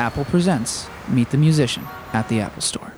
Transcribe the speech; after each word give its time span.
Apple 0.00 0.24
presents 0.24 0.88
Meet 1.08 1.28
the 1.28 1.36
Musician 1.36 1.84
at 2.14 2.26
the 2.30 2.40
Apple 2.40 2.62
Store. 2.62 2.94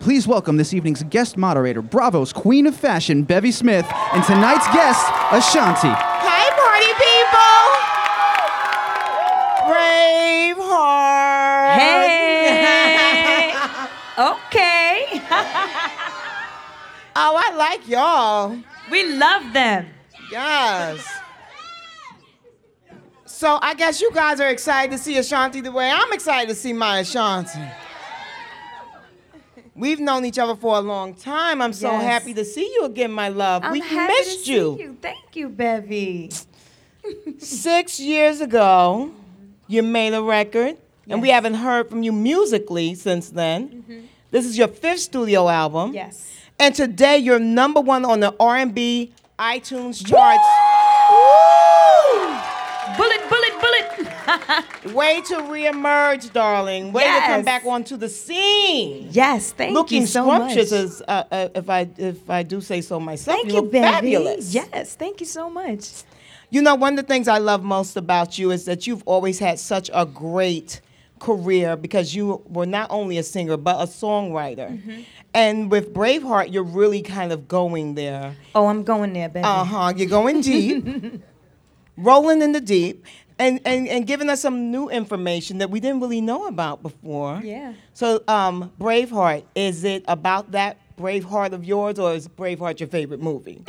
Please 0.00 0.28
welcome 0.28 0.58
this 0.58 0.74
evening's 0.74 1.02
guest 1.04 1.38
moderator, 1.38 1.80
Bravo's 1.80 2.30
Queen 2.30 2.66
of 2.66 2.76
Fashion, 2.76 3.22
Bevy 3.22 3.50
Smith, 3.50 3.86
and 4.12 4.22
tonight's 4.24 4.66
guest, 4.74 5.02
Ashanti. 5.32 5.88
Hi, 5.88 6.50
party 6.60 6.92
people! 7.00 7.72
Braveheart! 10.60 11.78
Hey. 11.78 13.54
okay. 14.32 15.22
oh, 17.16 17.34
I 17.34 17.54
like 17.56 17.88
y'all. 17.88 18.58
we 18.90 19.16
love 19.16 19.54
them. 19.54 19.86
Yes. 20.30 21.19
So 23.40 23.58
I 23.62 23.72
guess 23.72 24.02
you 24.02 24.10
guys 24.12 24.38
are 24.38 24.50
excited 24.50 24.92
to 24.92 24.98
see 24.98 25.16
Ashanti 25.16 25.62
the 25.62 25.72
way 25.72 25.90
I'm 25.90 26.12
excited 26.12 26.50
to 26.50 26.54
see 26.54 26.74
my 26.74 26.98
Ashanti. 26.98 27.58
We've 29.74 29.98
known 29.98 30.26
each 30.26 30.38
other 30.38 30.54
for 30.54 30.76
a 30.76 30.80
long 30.80 31.14
time. 31.14 31.62
I'm 31.62 31.72
so 31.72 31.90
Yes. 31.90 32.02
happy 32.02 32.34
to 32.34 32.44
see 32.44 32.70
you 32.74 32.84
again, 32.84 33.10
my 33.10 33.30
love. 33.30 33.64
I'm 33.64 33.72
we 33.72 33.80
happy 33.80 34.12
missed 34.12 34.40
to 34.40 34.44
see 34.44 34.82
you. 34.82 34.98
Thank 35.00 35.36
you, 35.36 35.48
Bevy. 35.48 36.28
Six 37.38 37.98
years 37.98 38.42
ago, 38.42 39.10
you 39.68 39.82
made 39.82 40.12
a 40.12 40.22
record, 40.22 40.76
and 41.08 41.22
we 41.22 41.30
haven't 41.30 41.54
heard 41.54 41.88
from 41.88 42.02
you 42.02 42.12
musically 42.12 42.94
since 42.94 43.30
then. 43.30 43.68
Mm-hmm. 43.70 44.00
This 44.32 44.44
is 44.44 44.58
your 44.58 44.68
fifth 44.68 45.00
studio 45.00 45.48
album. 45.48 45.94
Yes. 45.94 46.30
And 46.58 46.74
today 46.74 47.16
you're 47.16 47.38
number 47.38 47.80
one 47.80 48.04
on 48.04 48.20
the 48.20 48.34
R&B 48.38 49.14
iTunes 49.38 50.06
charts. 50.06 50.44
Bullet, 52.96 53.20
bullet. 53.20 53.29
Way 54.94 55.20
to 55.22 55.36
reemerge, 55.36 56.32
darling. 56.32 56.92
Way 56.92 57.04
to 57.04 57.20
come 57.26 57.42
back 57.42 57.64
onto 57.64 57.96
the 57.96 58.08
scene. 58.08 59.08
yes, 59.10 59.52
thank 59.52 59.74
Looking 59.74 60.02
you 60.02 60.06
so 60.06 60.26
much. 60.26 60.50
Looking 60.50 60.66
scrumptious, 60.66 60.72
as, 60.72 61.02
uh, 61.06 61.24
uh, 61.30 61.48
if 61.54 61.68
I 61.70 61.88
if 61.96 62.28
I 62.30 62.42
do 62.42 62.60
say 62.60 62.80
so 62.80 62.98
myself. 63.00 63.36
Thank 63.36 63.48
you, 63.48 63.54
you, 63.54 63.60
look 63.62 63.72
Bevy. 63.72 63.92
fabulous. 63.92 64.54
Yes, 64.54 64.94
thank 64.94 65.20
you 65.20 65.26
so 65.26 65.50
much. 65.50 66.04
You 66.50 66.62
know, 66.62 66.74
one 66.74 66.94
of 66.94 66.96
the 66.96 67.08
things 67.08 67.28
I 67.28 67.38
love 67.38 67.62
most 67.62 67.96
about 67.96 68.38
you 68.38 68.50
is 68.50 68.64
that 68.64 68.86
you've 68.86 69.02
always 69.06 69.38
had 69.38 69.58
such 69.58 69.90
a 69.94 70.04
great 70.04 70.80
career 71.20 71.76
because 71.76 72.14
you 72.14 72.42
were 72.48 72.66
not 72.66 72.90
only 72.90 73.18
a 73.18 73.22
singer 73.22 73.56
but 73.56 73.76
a 73.76 73.86
songwriter. 73.86 74.70
Mm-hmm. 74.70 75.02
And 75.32 75.70
with 75.70 75.94
Braveheart, 75.94 76.52
you're 76.52 76.64
really 76.64 77.02
kind 77.02 77.30
of 77.32 77.46
going 77.46 77.94
there. 77.94 78.34
Oh, 78.54 78.66
I'm 78.66 78.82
going 78.82 79.12
there, 79.12 79.28
Bevy. 79.28 79.44
Uh 79.44 79.64
huh. 79.64 79.92
You're 79.94 80.08
going 80.08 80.40
deep, 80.40 81.22
rolling 81.96 82.42
in 82.42 82.50
the 82.52 82.60
deep, 82.60 83.04
and, 83.40 83.60
and, 83.64 83.88
and 83.88 84.06
giving 84.06 84.28
us 84.28 84.40
some 84.42 84.70
new 84.70 84.88
information 84.90 85.58
that 85.58 85.70
we 85.70 85.80
didn't 85.80 86.00
really 86.00 86.20
know 86.20 86.46
about 86.46 86.82
before. 86.82 87.40
Yeah. 87.42 87.72
So, 87.94 88.22
um, 88.28 88.70
Braveheart, 88.78 89.44
is 89.54 89.82
it 89.82 90.04
about 90.06 90.52
that 90.52 90.76
Braveheart 90.98 91.52
of 91.52 91.64
yours, 91.64 91.98
or 91.98 92.12
is 92.12 92.28
Braveheart 92.28 92.78
your 92.78 92.88
favorite 92.88 93.20
movie? 93.20 93.64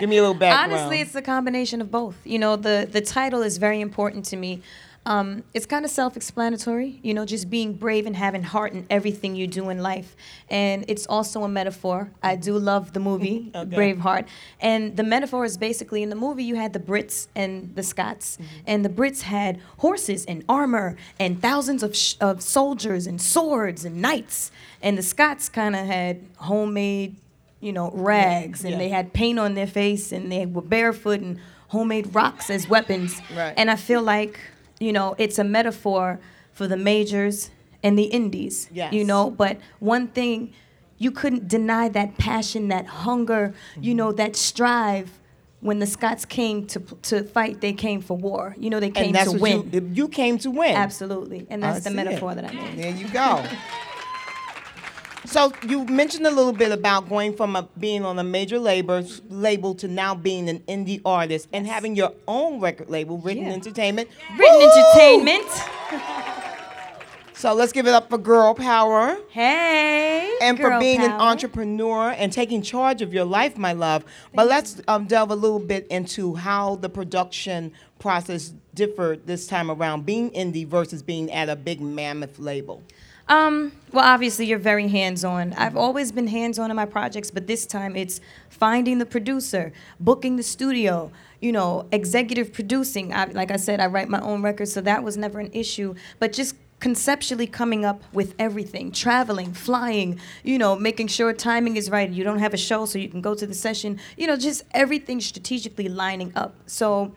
Give 0.00 0.08
me 0.08 0.16
a 0.16 0.22
little 0.22 0.34
background. 0.38 0.72
Honestly, 0.72 1.00
it's 1.00 1.14
a 1.14 1.22
combination 1.22 1.80
of 1.80 1.90
both. 1.90 2.16
You 2.24 2.40
know, 2.40 2.56
the 2.56 2.88
the 2.90 3.00
title 3.00 3.42
is 3.42 3.58
very 3.58 3.80
important 3.80 4.24
to 4.26 4.36
me. 4.36 4.62
Um, 5.04 5.42
it's 5.52 5.66
kind 5.66 5.84
of 5.84 5.90
self-explanatory, 5.90 7.00
you 7.02 7.12
know, 7.12 7.24
just 7.24 7.50
being 7.50 7.72
brave 7.72 8.06
and 8.06 8.14
having 8.14 8.44
heart 8.44 8.72
in 8.72 8.86
everything 8.88 9.34
you 9.34 9.48
do 9.48 9.68
in 9.68 9.80
life. 9.80 10.14
And 10.48 10.84
it's 10.86 11.06
also 11.06 11.42
a 11.42 11.48
metaphor. 11.48 12.12
I 12.22 12.36
do 12.36 12.56
love 12.56 12.92
the 12.92 13.00
movie 13.00 13.50
Okay. 13.62 13.76
Braveheart, 13.76 14.26
and 14.60 14.96
the 14.96 15.02
metaphor 15.02 15.44
is 15.44 15.56
basically 15.56 16.02
in 16.02 16.10
the 16.10 16.16
movie 16.16 16.44
you 16.44 16.54
had 16.54 16.72
the 16.72 16.80
Brits 16.80 17.26
and 17.34 17.74
the 17.74 17.82
Scots, 17.82 18.38
and 18.66 18.84
the 18.84 18.88
Brits 18.88 19.22
had 19.22 19.60
horses 19.78 20.24
and 20.26 20.44
armor 20.48 20.96
and 21.18 21.40
thousands 21.42 21.82
of 21.82 21.96
sh- 21.96 22.14
of 22.20 22.42
soldiers 22.42 23.06
and 23.06 23.20
swords 23.20 23.84
and 23.84 24.00
knights, 24.00 24.50
and 24.80 24.96
the 24.96 25.02
Scots 25.02 25.48
kind 25.48 25.74
of 25.74 25.86
had 25.86 26.24
homemade 26.36 27.16
you 27.60 27.72
know, 27.72 27.92
rags, 27.94 28.64
and 28.64 28.72
yeah. 28.72 28.78
they 28.78 28.88
had 28.88 29.12
paint 29.12 29.38
on 29.38 29.54
their 29.54 29.68
face, 29.68 30.10
and 30.10 30.32
they 30.32 30.44
were 30.44 30.60
barefoot 30.60 31.20
and 31.20 31.38
homemade 31.68 32.12
rocks 32.12 32.50
as 32.50 32.68
weapons. 32.68 33.22
Right. 33.34 33.54
And 33.56 33.70
I 33.70 33.76
feel 33.76 34.02
like, 34.02 34.38
you 34.82 34.92
know, 34.92 35.14
it's 35.18 35.38
a 35.38 35.44
metaphor 35.44 36.20
for 36.52 36.66
the 36.66 36.76
majors 36.76 37.50
and 37.82 37.98
the 37.98 38.04
indies. 38.04 38.68
Yes. 38.72 38.92
You 38.92 39.04
know, 39.04 39.30
but 39.30 39.58
one 39.80 40.08
thing, 40.08 40.52
you 40.98 41.10
couldn't 41.10 41.48
deny 41.48 41.88
that 41.88 42.18
passion, 42.18 42.68
that 42.68 42.86
hunger, 42.86 43.54
you 43.76 43.90
mm-hmm. 43.90 43.96
know, 43.96 44.12
that 44.12 44.36
strive. 44.36 45.18
When 45.60 45.78
the 45.78 45.86
Scots 45.86 46.24
came 46.24 46.66
to 46.66 46.80
to 46.80 47.22
fight, 47.22 47.60
they 47.60 47.72
came 47.72 48.00
for 48.00 48.16
war. 48.16 48.56
You 48.58 48.68
know, 48.68 48.80
they 48.80 48.90
came 48.90 49.06
and 49.06 49.14
that's 49.14 49.30
to 49.30 49.38
win. 49.38 49.70
You, 49.72 49.90
you 49.92 50.08
came 50.08 50.36
to 50.38 50.50
win. 50.50 50.74
Absolutely, 50.74 51.46
and 51.48 51.64
I 51.64 51.72
that's 51.72 51.84
the 51.84 51.92
metaphor 51.92 52.32
it. 52.32 52.34
that 52.36 52.46
I 52.46 52.52
made. 52.52 52.78
There 52.78 52.90
you 52.90 53.08
go. 53.08 53.44
so 55.24 55.52
you 55.66 55.84
mentioned 55.86 56.26
a 56.26 56.30
little 56.30 56.52
bit 56.52 56.72
about 56.72 57.08
going 57.08 57.34
from 57.36 57.56
a, 57.56 57.68
being 57.78 58.04
on 58.04 58.18
a 58.18 58.24
major 58.24 58.58
label 58.58 59.04
label 59.28 59.74
to 59.76 59.88
now 59.88 60.14
being 60.14 60.48
an 60.48 60.60
indie 60.60 61.00
artist 61.04 61.48
and 61.52 61.66
having 61.66 61.94
your 61.96 62.12
own 62.26 62.60
record 62.60 62.90
label, 62.90 63.18
Written 63.18 63.44
Yeah. 63.44 63.52
Entertainment. 63.52 64.08
Written 64.38 64.58
Woo! 64.58 64.70
entertainment. 64.70 65.46
So 67.34 67.54
let's 67.54 67.72
give 67.72 67.88
it 67.88 67.92
up 67.92 68.08
for 68.08 68.18
girl 68.18 68.54
power. 68.54 69.16
Hey. 69.30 70.30
and 70.40 70.56
for 70.56 70.70
girl 70.70 70.80
being 70.80 71.00
an 71.02 71.10
power. 71.10 71.20
entrepreneur 71.22 72.10
and 72.10 72.32
taking 72.32 72.62
charge 72.62 73.02
of 73.02 73.12
your 73.12 73.24
life, 73.24 73.58
my 73.58 73.72
love. 73.72 74.04
But 74.32 74.46
let's 74.46 74.80
um, 74.86 75.06
delve 75.06 75.30
a 75.32 75.34
little 75.34 75.58
bit 75.58 75.86
into 75.88 76.36
how 76.36 76.76
the 76.76 76.88
production 76.88 77.72
process 77.98 78.52
differed 78.74 79.26
this 79.26 79.48
time 79.48 79.70
around, 79.72 80.06
being 80.06 80.30
indie 80.30 80.66
versus 80.66 81.02
being 81.02 81.32
at 81.32 81.48
a 81.48 81.56
big 81.56 81.80
mammoth 81.80 82.38
label. 82.38 82.80
Um, 83.28 83.72
well, 83.92 84.04
obviously, 84.04 84.46
you're 84.46 84.58
very 84.58 84.88
hands 84.88 85.24
on. 85.24 85.52
I've 85.54 85.76
always 85.76 86.12
been 86.12 86.26
hands 86.26 86.58
on 86.58 86.70
in 86.70 86.76
my 86.76 86.86
projects, 86.86 87.30
but 87.30 87.46
this 87.46 87.66
time 87.66 87.96
it's 87.96 88.20
finding 88.48 88.98
the 88.98 89.06
producer, 89.06 89.72
booking 90.00 90.36
the 90.36 90.42
studio, 90.42 91.10
you 91.40 91.52
know, 91.52 91.86
executive 91.92 92.52
producing. 92.52 93.12
I, 93.12 93.26
like 93.26 93.50
I 93.50 93.56
said, 93.56 93.80
I 93.80 93.86
write 93.86 94.08
my 94.08 94.20
own 94.20 94.42
records, 94.42 94.72
so 94.72 94.80
that 94.82 95.02
was 95.02 95.16
never 95.16 95.40
an 95.40 95.50
issue. 95.52 95.94
But 96.18 96.32
just 96.32 96.56
conceptually 96.80 97.46
coming 97.46 97.84
up 97.84 98.02
with 98.12 98.34
everything 98.40 98.90
traveling 98.90 99.52
flying 99.52 100.18
you 100.42 100.58
know 100.58 100.74
making 100.74 101.06
sure 101.06 101.32
timing 101.32 101.76
is 101.76 101.88
right 101.88 102.10
you 102.10 102.24
don't 102.24 102.40
have 102.40 102.52
a 102.52 102.56
show 102.56 102.84
so 102.84 102.98
you 102.98 103.08
can 103.08 103.20
go 103.20 103.36
to 103.36 103.46
the 103.46 103.54
session 103.54 104.00
you 104.16 104.26
know 104.26 104.34
just 104.34 104.64
everything 104.72 105.20
strategically 105.20 105.88
lining 105.88 106.32
up 106.34 106.56
so 106.66 107.12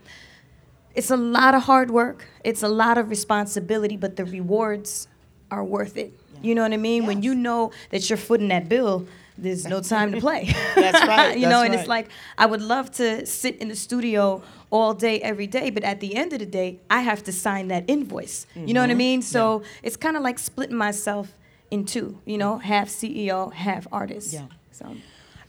it's 0.96 1.12
a 1.12 1.18
lot 1.18 1.54
of 1.54 1.64
hard 1.64 1.92
work. 1.92 2.26
It's 2.44 2.64
a 2.64 2.70
lot 2.70 2.98
of 2.98 3.10
responsibility, 3.10 3.98
but 3.98 4.16
the 4.16 4.24
rewards 4.24 5.10
are 5.56 5.64
worth 5.64 5.98
it. 5.98 6.12
You 6.42 6.54
know 6.54 6.62
what 6.64 6.74
I 6.74 6.78
mean? 6.78 7.06
When 7.06 7.24
you 7.24 7.34
know 7.34 7.72
that 7.92 8.08
you're 8.10 8.18
footing 8.18 8.50
that 8.50 8.68
bill, 8.70 9.08
there's 9.38 9.66
no 9.66 9.82
time 9.82 10.12
to 10.12 10.20
play. 10.20 10.54
That's 10.76 11.08
right, 11.08 11.38
you 11.42 11.44
know, 11.48 11.60
that's 11.62 11.66
and 11.66 11.74
right. 11.74 11.80
it's 11.80 11.90
like 11.90 12.08
I 12.38 12.46
would 12.46 12.62
love 12.62 12.92
to 12.94 13.26
sit 13.26 13.58
in 13.58 13.68
the 13.70 13.76
studio 13.76 14.44
all 14.70 14.94
day, 14.94 15.20
every 15.22 15.48
day, 15.48 15.70
but 15.72 15.84
at 15.84 16.00
the 16.02 16.16
end 16.16 16.34
of 16.34 16.40
the 16.40 16.46
day, 16.46 16.80
I 16.90 17.02
have 17.02 17.24
to 17.24 17.32
sign 17.32 17.70
that 17.70 17.84
invoice. 17.88 18.46
You 18.56 18.74
know 18.74 18.82
what 18.82 18.90
I 18.90 18.94
Mm-hmm. 18.94 18.98
mean? 18.98 19.22
So 19.22 19.64
it's 19.84 19.98
kind 19.98 20.16
of 20.18 20.24
like 20.24 20.38
splitting 20.40 20.76
myself 20.78 21.32
in 21.72 21.86
two. 21.86 22.20
You 22.26 22.38
know, 22.38 22.58
half 22.60 22.88
CEO, 22.90 23.52
half 23.54 23.88
artist. 23.92 24.34
Yeah. 24.34 24.46
So. 24.72 24.96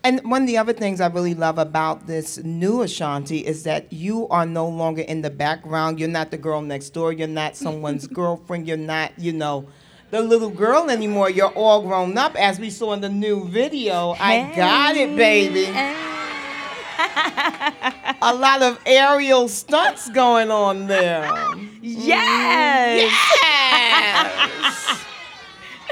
And 0.04 0.20
one 0.30 0.42
of 0.42 0.46
the 0.48 0.58
other 0.58 0.72
things 0.72 1.00
I 1.00 1.08
really 1.08 1.34
love 1.34 1.58
about 1.58 2.06
this 2.06 2.38
new 2.38 2.82
Ashanti 2.82 3.38
is 3.44 3.64
that 3.64 3.92
you 3.92 4.28
are 4.28 4.46
no 4.46 4.68
longer 4.68 5.02
in 5.02 5.22
the 5.22 5.30
background. 5.30 5.98
You're 5.98 6.08
not 6.08 6.30
the 6.30 6.38
girl 6.38 6.62
next 6.62 6.90
door. 6.90 7.12
You're 7.12 7.26
not 7.42 7.56
someone's 7.56 8.06
girlfriend. 8.20 8.68
You're 8.68 8.76
not, 8.76 9.18
you 9.18 9.32
know, 9.32 9.66
the 10.10 10.20
little 10.22 10.50
girl 10.50 10.90
anymore. 10.90 11.30
You're 11.30 11.52
all 11.52 11.82
grown 11.82 12.16
up, 12.18 12.36
as 12.36 12.58
we 12.58 12.70
saw 12.70 12.92
in 12.92 13.00
the 13.00 13.08
new 13.08 13.48
video. 13.48 14.14
I 14.18 14.52
got 14.54 14.96
it, 14.96 15.16
baby. 15.16 15.66
A 18.22 18.34
lot 18.34 18.62
of 18.62 18.80
aerial 18.86 19.48
stunts 19.48 20.08
going 20.10 20.50
on 20.50 20.86
there. 20.86 21.30
Yes. 21.82 23.02
Mm, 23.02 23.10
yes. 23.42 25.04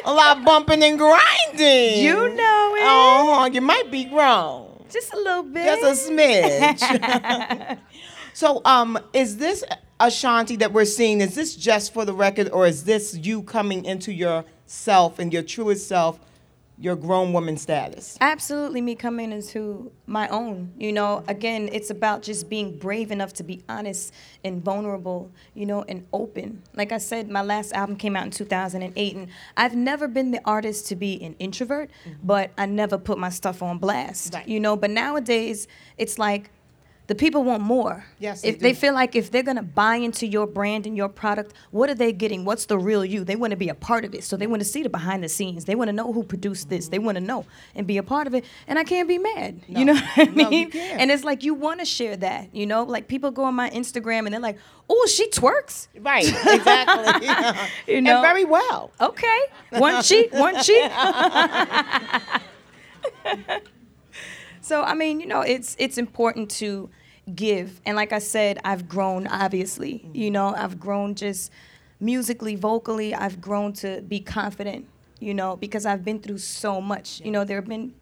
A 0.06 0.12
lot 0.12 0.38
of 0.38 0.44
bumping 0.44 0.83
and 0.83 0.99
grinding. 0.99 2.03
You 2.05 2.15
know 2.15 2.75
it. 2.77 2.83
Oh, 2.85 3.49
you 3.53 3.61
might 3.61 3.91
be 3.91 4.05
grown. 4.05 4.85
Just 4.91 5.12
a 5.12 5.17
little 5.17 5.43
bit. 5.44 5.81
Just 5.81 6.09
a 6.09 6.12
smidge. 6.12 7.79
so, 8.35 8.61
um, 8.67 8.99
is 9.15 9.39
this 9.39 9.65
Ashanti 10.01 10.57
that 10.57 10.73
we're 10.73 10.85
seeing? 10.85 11.21
Is 11.21 11.35
this 11.35 11.55
just 11.57 11.95
for 11.95 12.05
the 12.05 12.13
record, 12.13 12.51
or 12.51 12.67
is 12.67 12.85
this 12.85 13.17
you 13.17 13.43
coming 13.43 13.85
into 13.85 14.13
yourself 14.13 15.19
and 15.19 15.33
your 15.33 15.43
truest 15.43 15.87
self, 15.89 16.19
your 16.77 16.97
grown 16.97 17.33
woman 17.33 17.57
status? 17.57 18.19
Absolutely, 18.21 18.81
me 18.81 18.97
coming 18.97 19.31
into 19.31 19.93
my 20.09 20.27
own. 20.29 20.73
You 20.77 20.93
know, 20.93 21.23
again, 21.29 21.69
it's 21.73 21.91
about 21.91 22.23
just 22.23 22.51
being 22.51 22.77
brave 22.77 23.13
enough 23.13 23.33
to 23.35 23.45
be 23.45 23.63
honest 23.69 24.13
and 24.43 24.61
vulnerable, 24.63 25.31
you 25.55 25.65
know, 25.67 25.85
and 25.89 26.05
open. 26.13 26.61
Like 26.75 26.91
I 26.91 26.99
said, 26.99 27.31
my 27.31 27.43
last 27.43 27.73
album 27.73 27.95
came 27.95 28.17
out 28.17 28.25
in 28.25 28.33
2008, 28.33 29.15
and 29.15 29.29
I've 29.57 29.77
never 29.77 30.09
been 30.09 30.33
the 30.33 30.41
artist 30.45 30.89
to 30.89 30.97
be 30.97 31.23
an 31.23 31.37
introvert, 31.39 31.89
but 32.25 32.51
I 32.59 32.67
never 32.67 32.99
put 32.99 33.17
my 33.17 33.31
stuff 33.31 33.63
on 33.63 33.79
blast, 33.79 34.35
Right. 34.35 34.49
you 34.49 34.59
know. 34.59 34.75
But 34.77 34.91
nowadays, 34.91 35.69
it's 35.97 36.19
like, 36.19 36.51
the 37.06 37.15
people 37.15 37.45
want 37.45 37.62
more. 37.62 38.06
Yes, 38.19 38.41
they 38.43 38.49
if 38.49 38.61
they 38.61 38.73
do. 38.73 38.79
feel 38.79 38.95
like 38.95 39.15
if 39.15 39.31
they're 39.31 39.43
gonna 39.43 39.62
buy 39.62 39.97
into 39.97 40.27
your 40.27 40.47
brand 40.47 40.87
and 40.87 40.97
your 40.97 41.09
product, 41.09 41.53
what 41.71 41.91
are 41.91 41.95
they 41.95 42.12
getting? 42.12 42.45
What's 42.47 42.65
the 42.67 42.79
real 42.79 43.05
you? 43.05 43.25
They 43.25 43.37
want 43.37 43.51
to 43.51 43.56
be 43.56 43.69
a 43.69 43.75
part 43.75 44.05
of 44.06 44.15
it. 44.15 44.25
So 44.25 44.37
they 44.37 44.47
want 44.47 44.61
to 44.61 44.65
see 44.69 44.83
the 44.83 44.89
behind 44.89 45.23
the 45.23 45.29
scenes. 45.29 45.67
They 45.67 45.75
want 45.75 45.89
to 45.89 45.93
know 45.93 46.12
who 46.12 46.23
produced 46.23 46.71
this. 46.71 46.89
They 46.89 46.99
want 46.99 47.17
to 47.17 47.21
know 47.21 47.45
and 47.75 47.87
be 47.87 47.99
a 47.99 48.03
part 48.03 48.27
of 48.27 48.35
it. 48.35 48.45
And 48.67 48.79
I 48.79 48.85
can't 48.85 49.06
be 49.06 49.19
mad. 49.19 49.61
You 49.69 49.85
know 49.85 49.95
what 49.95 50.05
I 50.17 50.25
No, 50.25 50.43
you 50.45 50.49
mean? 50.51 50.71
can't. 50.71 51.01
and 51.01 51.11
it's 51.11 51.25
like 51.25 51.43
you 51.45 51.53
want 51.53 51.81
to 51.81 51.87
share 51.87 52.17
that. 52.17 52.55
You 52.55 52.67
know, 52.67 52.85
like 52.85 53.07
people 53.09 53.31
go 53.31 53.45
on 53.45 53.55
my 53.55 53.69
Instagram 53.71 54.25
and 54.25 54.33
they're 54.33 54.41
like, 54.41 54.59
"Oh, 54.89 55.07
she 55.11 55.29
twerks." 55.29 55.89
Right, 56.00 56.25
exactly. 56.47 57.29
You 57.95 58.00
know? 58.00 58.17
and 58.17 58.23
very 58.23 58.45
well. 58.47 58.91
Okay, 59.00 59.39
one 59.71 60.03
cheek, 60.03 60.33
one 60.33 60.62
cheek. 60.62 60.91
so 64.64 64.82
I 64.82 64.94
mean, 64.94 65.20
you 65.20 65.26
know, 65.26 65.43
it's 65.43 65.76
it's 65.78 65.99
important 65.99 66.50
to 66.52 66.88
give, 67.34 67.82
and 67.84 67.96
like 67.96 68.12
I 68.12 68.19
said, 68.19 68.58
I've 68.64 68.88
grown. 68.88 69.26
Obviously, 69.26 69.94
mm-hmm. 69.94 70.16
you 70.16 70.31
know, 70.31 70.55
I've 70.55 70.81
grown 70.81 71.14
just 71.14 71.50
musically, 72.00 72.56
vocally. 72.56 73.14
I've 73.14 73.43
grown 73.43 73.75
to 73.75 74.00
be 74.00 74.20
confident. 74.20 74.87
You 75.20 75.34
know, 75.34 75.56
because 75.56 75.87
I've 75.87 76.05
been 76.05 76.19
through 76.19 76.38
so 76.38 76.81
much. 76.81 77.20
You 77.25 77.31
know, 77.31 77.44
there 77.44 77.58
have 77.58 77.69
been 77.69 77.94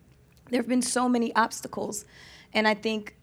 there 0.50 0.60
have 0.60 0.68
been 0.68 0.82
so 0.82 1.08
many 1.08 1.34
obstacles, 1.34 2.04
and 2.54 2.68
I 2.68 2.74
think 2.74 3.16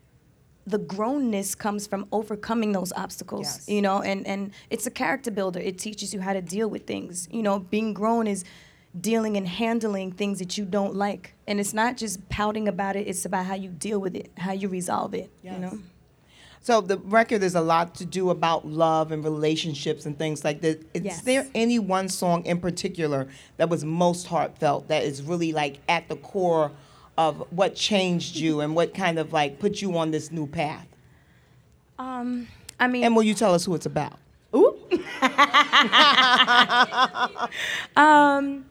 the 0.68 0.80
grownness 0.80 1.58
comes 1.58 1.88
from 1.88 2.06
overcoming 2.12 2.74
those 2.74 2.92
obstacles 2.94 3.46
Yes. 3.46 3.70
you 3.70 3.82
know 3.82 4.02
and 4.04 4.28
and 4.28 4.52
it's 4.70 4.86
a 4.86 4.92
character 4.92 5.32
builder 5.32 5.60
it 5.60 5.80
teaches 5.80 6.14
you 6.14 6.20
how 6.22 6.34
to 6.34 6.42
deal 6.42 6.70
with 6.70 6.86
things 6.86 7.28
you 7.32 7.42
know 7.42 7.58
being 7.58 7.92
grown 7.92 8.28
is 8.28 8.44
dealing 9.02 9.38
and 9.38 9.48
handling 9.48 10.12
things 10.12 10.40
that 10.40 10.58
you 10.58 10.66
don't 10.66 10.96
like 10.96 11.34
and 11.48 11.60
it's 11.60 11.74
not 11.74 11.98
just 11.98 12.28
pouting 12.30 12.68
about 12.68 12.96
it 12.96 13.08
it's 13.08 13.26
about 13.26 13.46
how 13.46 13.56
you 13.56 13.70
deal 13.70 14.00
with 14.00 14.16
it 14.16 14.32
how 14.38 14.52
you 14.52 14.68
resolve 14.68 15.14
it 15.14 15.30
you 15.44 15.52
know 15.52 15.80
So 16.62 16.82
the 16.82 16.98
record 16.98 17.42
is 17.42 17.56
a 17.56 17.62
lot 17.62 17.96
to 17.96 18.06
do 18.06 18.30
about 18.32 18.68
love 18.68 19.12
and 19.14 19.24
relationships 19.24 20.06
and 20.06 20.18
things 20.18 20.44
like 20.44 20.60
that. 20.62 20.82
Is 20.94 21.04
Yes. 21.04 21.22
there 21.22 21.48
any 21.56 21.80
one 21.80 22.10
song 22.10 22.46
in 22.46 22.60
particular 22.60 23.28
that 23.58 23.70
was 23.70 23.86
most 23.86 24.28
heartfelt 24.28 24.90
that 24.90 25.04
is 25.04 25.22
really 25.24 25.54
like 25.54 25.80
at 25.88 26.10
the 26.10 26.18
core 26.18 26.72
of 27.18 27.46
what 27.52 27.76
changed 27.76 28.36
you 28.36 28.60
and 28.60 28.76
what 28.76 28.94
kind 28.94 29.18
of 29.20 29.32
like 29.32 29.60
put 29.60 29.82
you 29.82 29.98
on 29.98 30.12
this 30.12 30.32
new 30.32 30.48
path? 30.48 30.86
um 31.98 32.48
i 32.80 32.88
mean 32.88 33.04
And 33.06 33.16
will 33.16 33.24
you 33.24 33.34
tell 33.36 33.54
us 33.54 33.64
who 33.66 33.74
it's 33.76 33.86
about? 33.86 34.18
Ooh. 34.56 34.76
um, 37.96 38.66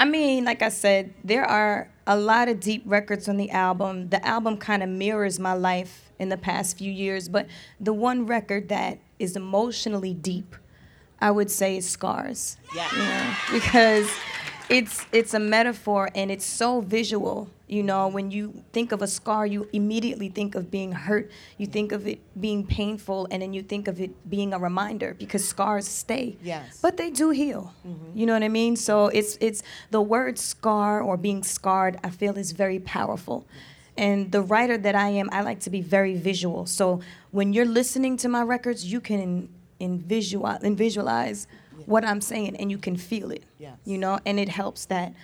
I 0.00 0.06
mean, 0.06 0.46
like 0.46 0.62
I 0.62 0.70
said, 0.70 1.12
there 1.22 1.44
are 1.44 1.90
a 2.06 2.16
lot 2.16 2.48
of 2.48 2.58
deep 2.58 2.82
records 2.86 3.28
on 3.28 3.36
the 3.36 3.50
album. 3.50 4.08
The 4.08 4.26
album 4.26 4.56
kind 4.56 4.82
of 4.82 4.88
mirrors 4.88 5.38
my 5.38 5.52
life 5.52 6.10
in 6.18 6.30
the 6.30 6.38
past 6.38 6.78
few 6.78 6.90
years, 6.90 7.28
but 7.28 7.46
the 7.78 7.92
one 7.92 8.24
record 8.24 8.70
that 8.70 8.98
is 9.18 9.36
emotionally 9.36 10.14
deep, 10.14 10.56
I 11.20 11.30
would 11.30 11.50
say, 11.50 11.76
is 11.76 11.86
Scars. 11.86 12.56
Yeah. 12.74 12.88
You 12.92 12.98
know, 12.98 13.34
because 13.52 14.10
it's 14.70 15.04
it's 15.12 15.34
a 15.34 15.38
metaphor 15.38 16.08
and 16.14 16.30
it's 16.30 16.46
so 16.46 16.80
visual. 16.80 17.50
You 17.70 17.84
know, 17.84 18.08
when 18.08 18.32
you 18.32 18.64
think 18.72 18.90
of 18.90 19.00
a 19.00 19.06
scar, 19.06 19.46
you 19.46 19.68
immediately 19.72 20.28
think 20.28 20.56
of 20.56 20.72
being 20.72 20.90
hurt. 20.90 21.30
You 21.56 21.68
think 21.68 21.92
of 21.92 22.04
it 22.04 22.18
being 22.40 22.66
painful, 22.66 23.28
and 23.30 23.40
then 23.40 23.52
you 23.52 23.62
think 23.62 23.86
of 23.86 24.00
it 24.00 24.28
being 24.28 24.52
a 24.52 24.58
reminder 24.58 25.14
because 25.16 25.46
scars 25.46 25.86
stay. 25.86 26.36
Yes. 26.42 26.80
But 26.82 26.96
they 26.96 27.10
do 27.10 27.30
heal. 27.30 27.72
Mm-hmm. 27.86 28.18
You 28.18 28.26
know 28.26 28.32
what 28.32 28.42
I 28.42 28.48
mean? 28.48 28.74
So 28.74 29.06
it's 29.06 29.38
it's 29.40 29.62
the 29.92 30.02
word 30.02 30.36
scar 30.36 31.00
or 31.00 31.16
being 31.16 31.44
scarred. 31.44 31.96
I 32.02 32.10
feel 32.10 32.36
is 32.36 32.50
very 32.50 32.80
powerful. 32.80 33.46
And 33.96 34.32
the 34.32 34.42
writer 34.42 34.76
that 34.76 34.96
I 34.96 35.10
am, 35.10 35.28
I 35.30 35.42
like 35.42 35.60
to 35.60 35.70
be 35.70 35.80
very 35.80 36.16
visual. 36.16 36.66
So 36.66 37.00
when 37.30 37.52
you're 37.52 37.72
listening 37.80 38.16
to 38.18 38.28
my 38.28 38.42
records, 38.42 38.84
you 38.84 39.00
can 39.00 39.48
in 39.78 40.00
visual 40.00 40.46
and 40.46 40.76
visualize 40.76 41.46
what 41.86 42.04
I'm 42.04 42.20
saying, 42.20 42.56
and 42.56 42.68
you 42.70 42.78
can 42.78 42.96
feel 42.96 43.30
it. 43.30 43.44
Yes. 43.58 43.78
You 43.84 43.98
know, 43.98 44.18
and 44.26 44.40
it 44.40 44.48
helps 44.48 44.86
that 44.86 45.14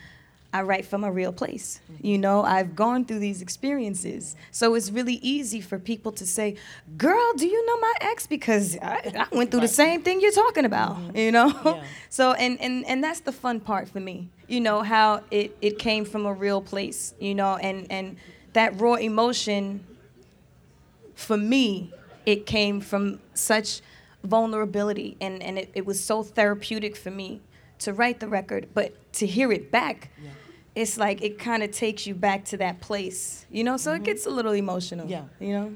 I 0.57 0.63
write 0.63 0.87
from 0.87 1.05
a 1.05 1.13
real 1.13 1.35
place. 1.35 1.81
You 2.01 2.17
know, 2.17 2.43
I've 2.43 2.75
gone 2.75 3.05
through 3.05 3.19
these 3.19 3.43
experiences. 3.43 4.37
So 4.53 4.75
it's 4.75 4.91
really 4.91 5.17
easy 5.17 5.61
for 5.61 5.79
people 5.79 6.13
to 6.13 6.25
say, 6.25 6.57
Girl, 6.97 7.35
do 7.37 7.47
you 7.47 7.67
know 7.67 7.79
my 7.79 7.93
ex? 8.01 8.27
Because 8.27 8.79
I, 8.81 9.27
I 9.31 9.37
went 9.37 9.51
through 9.51 9.61
the 9.61 9.69
same 9.69 10.01
thing 10.01 10.23
you're 10.23 10.33
talking 10.33 10.65
about, 10.65 10.97
mm-hmm. 10.97 11.17
you 11.17 11.33
know? 11.33 11.53
Yeah. 11.65 11.85
So, 12.09 12.33
and, 12.33 12.59
and, 12.63 12.87
and 12.87 13.05
that's 13.05 13.21
the 13.21 13.33
fun 13.33 13.61
part 13.61 13.91
for 13.91 14.01
me, 14.01 14.31
you 14.49 14.61
know, 14.61 14.81
how 14.81 15.23
it, 15.31 15.55
it 15.61 15.79
came 15.79 16.07
from 16.07 16.25
a 16.25 16.33
real 16.33 16.63
place, 16.63 17.13
you 17.21 17.35
know, 17.35 17.57
and, 17.57 17.87
and 17.91 18.17
that 18.55 18.81
raw 18.81 18.95
emotion 18.95 19.85
for 21.15 21.37
me, 21.37 21.93
it 22.25 22.47
came 22.47 22.81
from 22.81 23.21
such 23.35 23.83
vulnerability 24.25 25.19
and, 25.21 25.43
and 25.43 25.59
it, 25.59 25.71
it 25.75 25.85
was 25.85 26.03
so 26.03 26.23
therapeutic 26.23 26.97
for 26.97 27.11
me 27.11 27.43
to 27.81 27.93
write 27.93 28.21
the 28.21 28.29
record, 28.29 28.69
but 28.73 28.95
to 29.15 29.27
hear 29.27 29.53
it 29.53 29.71
back, 29.71 30.11
it's 30.77 30.99
like 30.99 31.23
it 31.23 31.39
kind 31.39 31.63
of 31.63 31.71
takes 31.71 32.07
you 32.07 32.15
back 32.15 32.45
to 32.45 32.59
that 32.59 32.81
place, 32.81 33.47
you 33.51 33.65
know? 33.65 33.79
So 33.79 33.93
it 33.93 33.97
mm-hmm. 33.97 34.05
gets 34.05 34.27
a 34.27 34.31
little 34.31 34.53
emotional, 34.53 35.09
Yeah. 35.09 35.25
you 35.41 35.53
know? 35.53 35.75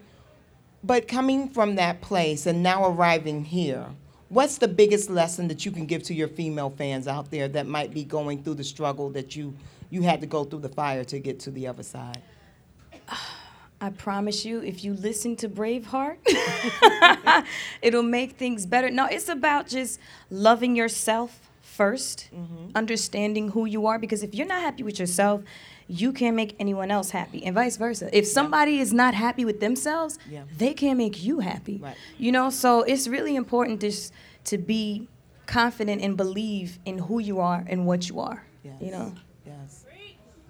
But 0.84 1.08
coming 1.08 1.48
from 1.48 1.76
that 1.76 2.02
place 2.02 2.46
and 2.46 2.62
now 2.62 2.84
arriving 2.86 3.44
here, 3.44 3.86
what's 4.28 4.58
the 4.58 4.68
biggest 4.68 5.08
lesson 5.08 5.48
that 5.48 5.64
you 5.64 5.72
can 5.72 5.86
give 5.86 6.02
to 6.04 6.14
your 6.14 6.28
female 6.28 6.70
fans 6.70 7.08
out 7.08 7.30
there 7.30 7.48
that 7.48 7.66
might 7.66 7.92
be 7.92 8.04
going 8.04 8.42
through 8.42 8.54
the 8.54 8.64
struggle 8.64 9.10
that 9.10 9.34
you 9.34 9.54
you 9.88 10.02
had 10.02 10.20
to 10.20 10.26
go 10.26 10.44
through 10.44 10.60
the 10.60 10.68
fire 10.68 11.02
to 11.02 11.18
get 11.18 11.40
to 11.40 11.50
the 11.50 11.66
other 11.66 11.82
side? 11.82 12.22
I 13.82 13.88
promise 13.88 14.44
you, 14.44 14.60
if 14.60 14.84
you 14.84 14.92
listen 14.92 15.36
to 15.36 15.48
Braveheart, 15.48 16.18
it'll 17.82 18.02
make 18.02 18.32
things 18.32 18.66
better. 18.66 18.90
No, 18.90 19.06
it's 19.06 19.30
about 19.30 19.66
just 19.66 19.98
loving 20.28 20.76
yourself 20.76 21.49
1st 21.78 22.28
understanding 22.74 23.48
who 23.50 23.64
you 23.66 23.86
are. 23.86 23.98
Because 23.98 24.22
if 24.22 24.34
you're 24.34 24.46
not 24.46 24.60
happy 24.62 24.82
with 24.82 24.98
yourself, 24.98 25.42
you 25.88 26.12
can't 26.12 26.36
make 26.36 26.54
anyone 26.60 26.90
else 26.90 27.10
happy, 27.10 27.44
and 27.44 27.54
vice 27.54 27.76
versa. 27.76 28.08
If 28.16 28.26
somebody 28.26 28.78
is 28.78 28.92
not 28.92 29.12
happy 29.14 29.44
with 29.44 29.58
themselves, 29.60 30.18
Yeah. 30.30 30.42
they 30.56 30.72
can't 30.72 30.96
make 30.98 31.22
you 31.24 31.40
happy. 31.40 31.78
Right. 31.82 31.96
You 32.18 32.30
know, 32.32 32.50
so 32.50 32.82
it's 32.82 33.08
really 33.08 33.34
important 33.34 33.80
just 33.80 34.12
to 34.44 34.56
be 34.58 35.08
confident 35.46 36.00
and 36.02 36.16
believe 36.16 36.78
in 36.84 36.98
who 36.98 37.18
you 37.18 37.40
are 37.40 37.64
and 37.68 37.86
what 37.86 38.08
you 38.08 38.20
are. 38.20 38.44
You 38.80 38.90
know. 38.92 39.14
Yes. 39.44 39.84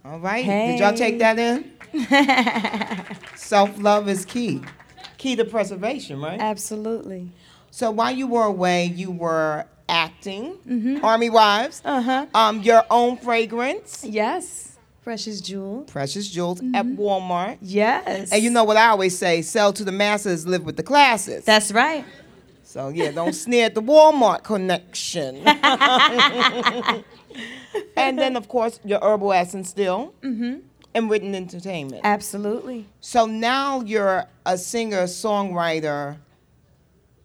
All 0.04 0.18
right. 0.18 0.44
Did 0.44 0.80
y'all 0.80 0.92
take 0.94 1.18
that 1.20 1.38
in? 1.38 1.72
Self 3.36 3.78
love 3.80 4.08
is 4.08 4.24
key. 4.24 4.62
Key 5.18 5.36
to 5.36 5.44
preservation, 5.44 6.20
right? 6.20 6.40
Absolutely. 6.40 7.30
So 7.70 7.90
while 7.90 8.10
you 8.10 8.26
were 8.26 8.44
away, 8.44 8.86
you 8.86 9.10
were 9.10 9.66
acting, 9.90 11.00
Army 11.02 11.28
Wives, 11.30 11.82
Uh 11.84 12.00
huh. 12.00 12.26
um, 12.34 12.62
your 12.62 12.84
own 12.90 13.16
fragrance, 13.18 14.04
Yes. 14.08 14.66
Precious 15.02 15.40
jewel. 15.40 15.82
Precious 15.84 16.28
Jewels, 16.28 16.60
at 16.74 16.84
Walmart. 16.86 17.56
Yes. 17.62 18.30
And 18.32 18.42
you 18.42 18.50
know 18.50 18.64
what 18.64 18.76
I 18.76 18.88
always 18.88 19.16
say: 19.16 19.40
sell 19.42 19.72
to 19.72 19.82
the 19.82 19.90
masses, 19.92 20.46
live 20.46 20.64
with 20.66 20.76
the 20.76 20.82
classes. 20.82 21.42
That's 21.44 21.72
right. 21.72 22.04
so 22.62 22.88
yeah, 22.90 23.10
don't 23.10 23.32
sneer 23.32 23.66
at 23.66 23.74
the 23.74 23.80
Walmart 23.82 24.42
connection. 24.44 25.36
and 27.96 28.18
then 28.18 28.36
of 28.36 28.48
course 28.48 28.78
your 28.84 28.98
herbal 29.02 29.32
essence 29.32 29.70
still, 29.70 30.12
and 30.22 30.62
written 31.10 31.34
entertainment. 31.34 32.02
Absolutely. 32.04 32.86
So 33.00 33.24
now 33.26 33.80
you're 33.80 34.26
a 34.44 34.58
singer, 34.58 35.04
songwriter, 35.04 36.18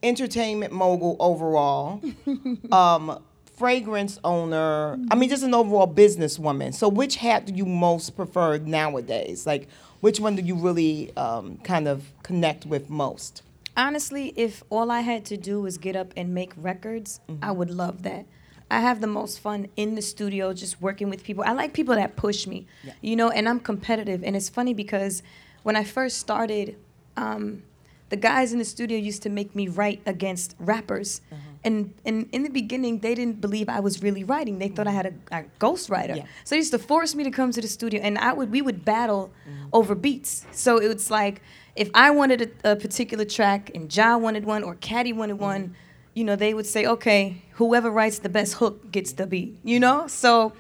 entertainment 0.06 0.72
mogul 0.72 1.18
overall, 1.20 2.02
um, 2.72 3.22
fragrance 3.58 4.20
owner. 4.24 4.98
I 5.10 5.16
mean, 5.16 5.30
just 5.30 5.44
an 5.44 5.54
overall 5.54 5.92
businesswoman. 5.94 6.74
So 6.74 6.88
which 6.88 7.18
hat 7.18 7.46
do 7.48 7.54
you 7.54 7.66
most 7.66 8.16
prefer 8.16 8.58
nowadays? 8.60 9.46
Like, 9.46 9.68
which 10.02 10.20
one 10.20 10.36
do 10.36 10.44
you 10.44 10.56
really 10.56 11.16
um, 11.18 11.58
kind 11.64 11.88
of 11.88 12.12
connect 12.24 12.66
with 12.66 12.90
most? 12.90 13.42
Honestly, 13.78 14.34
if 14.38 14.64
all 14.70 14.92
I 14.92 15.02
had 15.02 15.26
to 15.26 15.38
do 15.38 15.62
was 15.62 15.78
get 15.78 15.96
up 15.96 16.14
and 16.16 16.34
make 16.34 16.54
records, 16.56 17.20
I 17.42 17.52
would 17.52 17.72
love 17.72 18.04
that. 18.04 18.26
I 18.72 18.80
have 18.80 19.02
the 19.02 19.08
most 19.08 19.40
fun 19.40 19.68
in 19.76 19.96
the 19.96 20.02
studio 20.02 20.54
just 20.54 20.82
working 20.82 21.10
with 21.10 21.24
people. 21.24 21.44
I 21.46 21.52
like 21.52 21.74
people 21.74 21.96
that 21.96 22.16
push 22.16 22.48
me, 22.48 22.68
you 23.02 23.16
know, 23.16 23.30
and 23.30 23.48
I'm 23.48 23.60
competitive. 23.60 24.24
And 24.24 24.36
it's 24.36 24.50
funny 24.50 24.74
because 24.74 25.24
when 25.64 25.76
I 25.76 25.84
first 25.84 26.18
started, 26.18 26.78
um, 27.18 27.64
the 28.10 28.18
guys 28.18 28.54
in 28.54 28.60
the 28.60 28.66
studio 28.66 28.98
used 28.98 29.24
to 29.24 29.30
make 29.30 29.56
me 29.56 29.68
write 29.68 30.02
against 30.06 30.56
rappers. 30.60 31.22
Mm-hmm. 31.32 31.40
And, 31.64 31.94
and 32.06 32.30
in 32.32 32.44
the 32.44 32.50
beginning, 32.50 33.00
they 33.00 33.16
didn't 33.16 33.42
believe 33.42 33.68
I 33.70 33.80
was 33.80 34.04
really 34.04 34.24
writing. 34.24 34.60
They 34.60 34.68
thought 34.68 34.88
I 34.88 34.92
had 34.92 35.08
a, 35.08 35.40
a 35.40 35.44
ghostwriter. 35.60 36.18
Yeah. 36.18 36.26
So 36.44 36.54
they 36.54 36.58
used 36.58 36.72
to 36.72 36.80
force 36.80 37.16
me 37.16 37.24
to 37.24 37.32
come 37.32 37.52
to 37.52 37.60
the 37.60 37.68
studio, 37.68 38.02
and 38.02 38.20
I 38.20 38.34
would 38.34 38.52
we 38.52 38.62
would 38.62 38.86
battle 38.86 39.32
mm-hmm. 39.50 39.70
over 39.74 39.96
beats. 39.96 40.46
So 40.52 40.78
it 40.78 40.94
was 40.94 41.10
like 41.10 41.42
if 41.76 41.90
I 41.96 42.12
wanted 42.12 42.52
a, 42.64 42.74
a 42.74 42.76
particular 42.76 43.26
track 43.26 43.72
and 43.74 43.94
Ja 43.96 44.16
wanted 44.18 44.46
one 44.46 44.64
or 44.64 44.76
Caddy 44.76 45.12
wanted 45.12 45.40
one, 45.40 45.64
mm-hmm. 45.64 45.74
you 46.14 46.24
know, 46.24 46.36
they 46.36 46.54
would 46.54 46.68
say, 46.68 46.86
okay, 46.86 47.42
whoever 47.54 47.90
writes 47.90 48.20
the 48.20 48.30
best 48.30 48.54
hook 48.54 48.92
gets 48.92 49.14
the 49.14 49.26
beat. 49.26 49.58
You 49.64 49.80
know, 49.80 50.06
so 50.06 50.54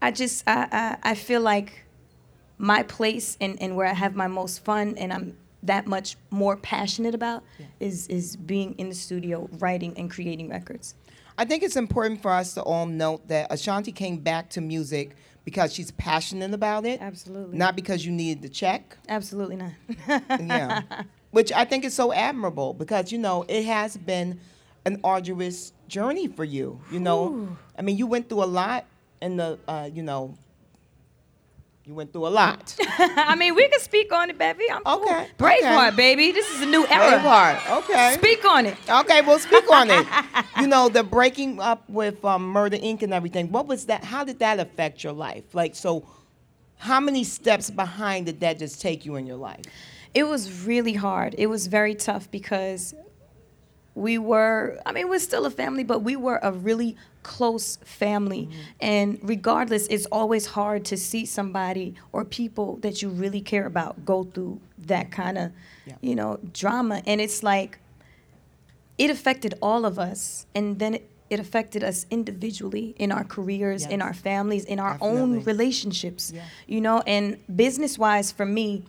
I 0.00 0.12
just 0.12 0.44
I 0.46 0.68
I, 0.70 1.10
I 1.10 1.14
feel 1.16 1.40
like 1.40 1.84
my 2.58 2.84
place 2.84 3.36
and, 3.40 3.60
and 3.60 3.74
where 3.74 3.86
I 3.86 3.94
have 3.94 4.14
my 4.14 4.28
most 4.28 4.64
fun 4.64 4.96
and 4.98 5.12
I'm 5.12 5.36
that 5.62 5.86
much 5.86 6.16
more 6.30 6.56
passionate 6.56 7.14
about 7.14 7.42
is 7.80 8.06
is 8.08 8.36
being 8.36 8.74
in 8.78 8.88
the 8.88 8.94
studio 8.94 9.48
writing 9.58 9.94
and 9.96 10.10
creating 10.10 10.48
records. 10.48 10.94
I 11.36 11.44
think 11.44 11.62
it's 11.62 11.76
important 11.76 12.20
for 12.20 12.32
us 12.32 12.54
to 12.54 12.62
all 12.62 12.86
note 12.86 13.28
that 13.28 13.52
Ashanti 13.52 13.92
came 13.92 14.18
back 14.18 14.50
to 14.50 14.60
music 14.60 15.14
because 15.44 15.72
she's 15.72 15.92
passionate 15.92 16.52
about 16.52 16.84
it. 16.84 17.00
Absolutely. 17.00 17.56
Not 17.56 17.76
because 17.76 18.04
you 18.04 18.10
needed 18.10 18.42
the 18.42 18.48
check. 18.48 18.98
Absolutely 19.08 19.56
not. 19.56 19.72
yeah. 20.40 20.82
Which 21.30 21.52
I 21.52 21.64
think 21.64 21.84
is 21.84 21.94
so 21.94 22.12
admirable 22.12 22.74
because, 22.74 23.12
you 23.12 23.18
know, 23.18 23.44
it 23.48 23.64
has 23.66 23.96
been 23.96 24.40
an 24.84 25.00
arduous 25.04 25.72
journey 25.86 26.26
for 26.26 26.44
you. 26.44 26.80
You 26.90 27.00
know, 27.00 27.56
I 27.78 27.82
mean, 27.82 27.96
you 27.96 28.06
went 28.06 28.28
through 28.28 28.42
a 28.42 28.46
lot 28.46 28.86
in 29.22 29.36
the, 29.36 29.58
uh, 29.68 29.88
you 29.92 30.02
know, 30.02 30.34
you 31.88 31.94
went 31.94 32.12
through 32.12 32.26
a 32.26 32.28
lot. 32.28 32.76
I 32.98 33.34
mean, 33.34 33.54
we 33.54 33.66
can 33.66 33.80
speak 33.80 34.12
on 34.12 34.28
it, 34.28 34.36
baby. 34.36 34.70
I'm 34.70 34.84
cool. 34.84 35.02
Okay, 35.04 35.26
Braveheart, 35.38 35.88
okay. 35.88 35.96
baby. 35.96 36.32
This 36.32 36.50
is 36.50 36.60
a 36.60 36.66
new 36.66 36.86
era. 36.86 37.18
Braveheart. 37.18 37.78
Okay. 37.78 38.12
Speak 38.12 38.44
on 38.44 38.66
it. 38.66 38.76
Okay, 38.86 39.22
well, 39.22 39.38
speak 39.38 39.70
on 39.70 39.90
it. 39.90 40.06
You 40.60 40.66
know, 40.66 40.88
the 40.88 41.04
breaking 41.04 41.60
up 41.60 41.88
with 41.88 42.24
um, 42.24 42.42
Murder 42.42 42.76
Inc. 42.78 43.02
and 43.02 43.14
everything. 43.14 43.52
What 43.52 43.68
was 43.68 43.86
that? 43.86 44.02
How 44.02 44.24
did 44.24 44.40
that 44.40 44.58
affect 44.58 45.04
your 45.04 45.12
life? 45.12 45.54
Like, 45.54 45.76
so, 45.76 46.04
how 46.78 46.98
many 46.98 47.22
steps 47.22 47.70
behind 47.70 48.26
did 48.26 48.40
that 48.40 48.58
just 48.58 48.80
take 48.80 49.06
you 49.06 49.14
in 49.16 49.24
your 49.24 49.36
life? 49.36 49.64
It 50.14 50.24
was 50.24 50.64
really 50.66 50.94
hard. 50.94 51.36
It 51.38 51.46
was 51.46 51.68
very 51.68 51.94
tough 51.94 52.28
because 52.30 52.92
we 53.94 54.18
were, 54.18 54.80
I 54.84 54.90
mean, 54.92 55.08
we're 55.08 55.20
still 55.20 55.46
a 55.46 55.50
family, 55.50 55.84
but 55.84 56.00
we 56.00 56.16
were 56.16 56.40
a 56.42 56.52
really 56.52 56.96
close 57.28 57.76
family. 57.84 58.44
Mm-hmm. 58.46 58.60
And 58.92 59.18
regardless, 59.22 59.86
it's 59.88 60.06
always 60.06 60.46
hard 60.46 60.84
to 60.86 60.96
see 60.96 61.24
somebody 61.26 61.94
or 62.12 62.24
people 62.24 62.68
that 62.84 63.02
you 63.02 63.08
really 63.10 63.42
care 63.52 63.66
about 63.66 64.04
go 64.04 64.24
through 64.24 64.60
that 64.92 65.06
kind 65.20 65.36
of, 65.38 65.52
Yeah. 65.86 65.96
you 66.00 66.14
know, 66.14 66.38
drama. 66.60 67.02
And 67.06 67.20
it's 67.20 67.42
like, 67.42 67.78
it 68.96 69.10
affected 69.10 69.52
all 69.60 69.84
of 69.84 69.98
us. 69.98 70.46
And 70.54 70.78
then 70.78 70.94
it, 70.94 71.04
it 71.30 71.38
affected 71.38 71.84
us 71.84 72.06
individually 72.10 72.94
in 72.98 73.12
our 73.12 73.24
careers, 73.24 73.84
in 73.84 74.00
our 74.00 74.14
families, 74.14 74.64
in 74.64 74.78
our 74.80 74.94
Definitely. 74.94 75.20
own 75.20 75.44
relationships. 75.44 76.32
Yeah. 76.34 76.44
You 76.66 76.80
know, 76.80 77.02
and 77.06 77.36
business 77.54 77.98
wise, 77.98 78.32
for 78.32 78.46
me, 78.46 78.84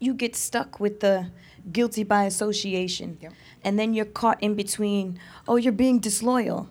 you 0.00 0.12
get 0.14 0.34
stuck 0.36 0.80
with 0.80 0.98
the 1.00 1.30
guilty 1.72 2.04
by 2.04 2.24
association. 2.24 3.16
Yep. 3.22 3.32
And 3.64 3.78
then 3.78 3.94
you're 3.94 4.12
caught 4.22 4.42
in 4.42 4.54
between, 4.54 5.18
oh, 5.48 5.56
you're 5.56 5.72
being 5.86 5.98
disloyal. 6.00 6.68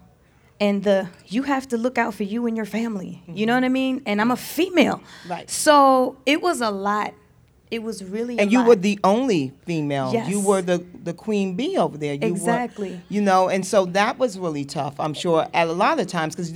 And 0.64 0.84
the 0.84 1.08
you 1.28 1.44
have 1.44 1.68
to 1.70 1.78
look 1.78 1.98
out 1.98 2.14
for 2.14 2.24
you 2.24 2.48
and 2.48 2.56
your 2.56 2.66
family. 2.66 3.22
You 3.28 3.46
know 3.48 3.56
what 3.56 3.64
I 3.64 3.70
mean? 3.70 4.02
And 4.06 4.22
I'm 4.22 4.32
a 4.32 4.38
female. 4.38 4.98
Mm-hmm. 4.98 5.32
Right. 5.32 5.50
So 5.50 6.16
it 6.26 6.42
was 6.42 6.62
a 6.62 6.72
lot. 6.72 7.14
It 7.70 7.82
was 7.82 8.04
really 8.04 8.38
And 8.40 8.52
you 8.52 8.60
lot. 8.60 8.68
were 8.68 8.76
the 8.76 9.00
only 9.04 9.52
female. 9.66 10.12
Yes. 10.14 10.30
You 10.30 10.40
were 10.40 10.62
the, 10.62 10.78
the 11.04 11.14
queen 11.14 11.56
bee 11.56 11.76
over 11.76 11.98
there. 11.98 12.14
You 12.14 12.28
Exactly. 12.34 12.92
Were, 12.92 13.02
you 13.10 13.22
know, 13.22 13.50
and 13.50 13.66
so 13.66 13.86
that 13.88 14.20
was 14.20 14.38
really 14.38 14.64
tough, 14.64 15.00
I'm 15.00 15.16
sure, 15.16 15.48
at 15.54 15.68
a 15.68 15.74
lot 15.74 16.00
of 16.00 16.08
times, 16.08 16.36
because 16.36 16.52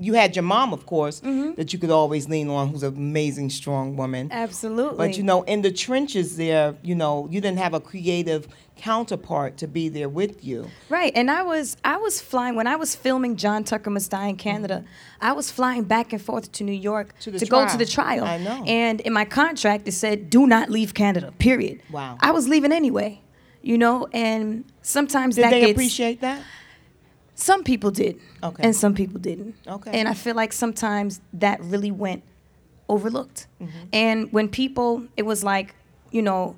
you, 0.00 0.14
had 0.14 0.34
your 0.34 0.42
mom, 0.42 0.72
of 0.72 0.86
course, 0.86 1.20
Mm-hmm. 1.20 1.54
that 1.54 1.72
you 1.72 1.78
could 1.78 1.90
always 1.90 2.28
lean 2.28 2.48
on, 2.48 2.68
who's 2.68 2.82
an 2.82 2.96
amazing, 2.96 3.50
strong 3.50 3.96
woman. 3.96 4.28
Absolutely. 4.32 4.96
But 4.96 5.16
you 5.18 5.22
know, 5.22 5.42
in 5.42 5.62
the 5.62 5.70
trenches 5.70 6.36
there, 6.36 6.74
you 6.82 6.94
know, 6.94 7.28
you 7.30 7.40
didn't 7.40 7.58
have 7.58 7.74
a 7.74 7.80
creative 7.80 8.48
counterpart 8.76 9.58
to 9.58 9.68
be 9.68 9.88
there 9.90 10.08
with 10.08 10.42
you. 10.44 10.66
Right, 10.88 11.12
and 11.14 11.30
I 11.30 11.42
was 11.42 11.76
I 11.84 11.96
was 11.98 12.20
flying 12.20 12.54
when 12.56 12.66
I 12.66 12.76
was 12.76 12.94
filming 12.96 13.36
John 13.36 13.62
Tucker 13.64 13.90
Must 13.90 14.10
Die 14.10 14.26
in 14.26 14.36
Canada. 14.36 14.84
I 15.20 15.32
was 15.32 15.50
flying 15.50 15.84
back 15.84 16.12
and 16.14 16.22
forth 16.22 16.50
to 16.52 16.64
New 16.64 16.72
York 16.72 17.08
Mm-hmm. 17.20 17.32
To 17.32 17.38
to, 17.38 17.46
go 17.46 17.68
to 17.68 17.76
the 17.76 17.86
trial. 17.86 18.24
I 18.24 18.38
know. 18.38 18.64
And 18.66 19.00
in 19.02 19.12
my 19.12 19.24
contract, 19.26 19.86
it 19.86 19.92
said, 19.92 20.30
"Do 20.30 20.46
not 20.46 20.70
leave 20.70 20.94
Canada." 20.94 21.32
Period. 21.38 21.82
Wow. 21.90 22.16
I 22.20 22.30
was 22.30 22.48
leaving 22.48 22.72
anyway, 22.72 23.20
you 23.62 23.76
know. 23.76 24.08
And 24.12 24.64
sometimes 24.82 25.34
Did 25.36 25.44
that 25.44 25.50
they 25.50 25.60
gets 25.60 25.72
appreciate 25.72 26.20
that? 26.22 26.42
Some 27.40 27.64
people 27.64 27.90
did, 27.90 28.20
Okay. 28.42 28.62
and 28.62 28.74
some 28.76 28.94
people 28.94 29.18
didn't. 29.20 29.54
Okay. 29.66 29.90
And 29.92 30.08
I 30.08 30.14
feel 30.14 30.34
like 30.34 30.52
sometimes 30.52 31.20
that 31.32 31.60
really 31.62 31.90
went 31.90 32.22
overlooked. 32.88 33.46
Mm-hmm. 33.60 33.78
And 33.92 34.32
when 34.32 34.48
people, 34.48 35.04
it 35.16 35.22
was 35.22 35.42
like, 35.44 35.74
you 36.10 36.22
know, 36.22 36.56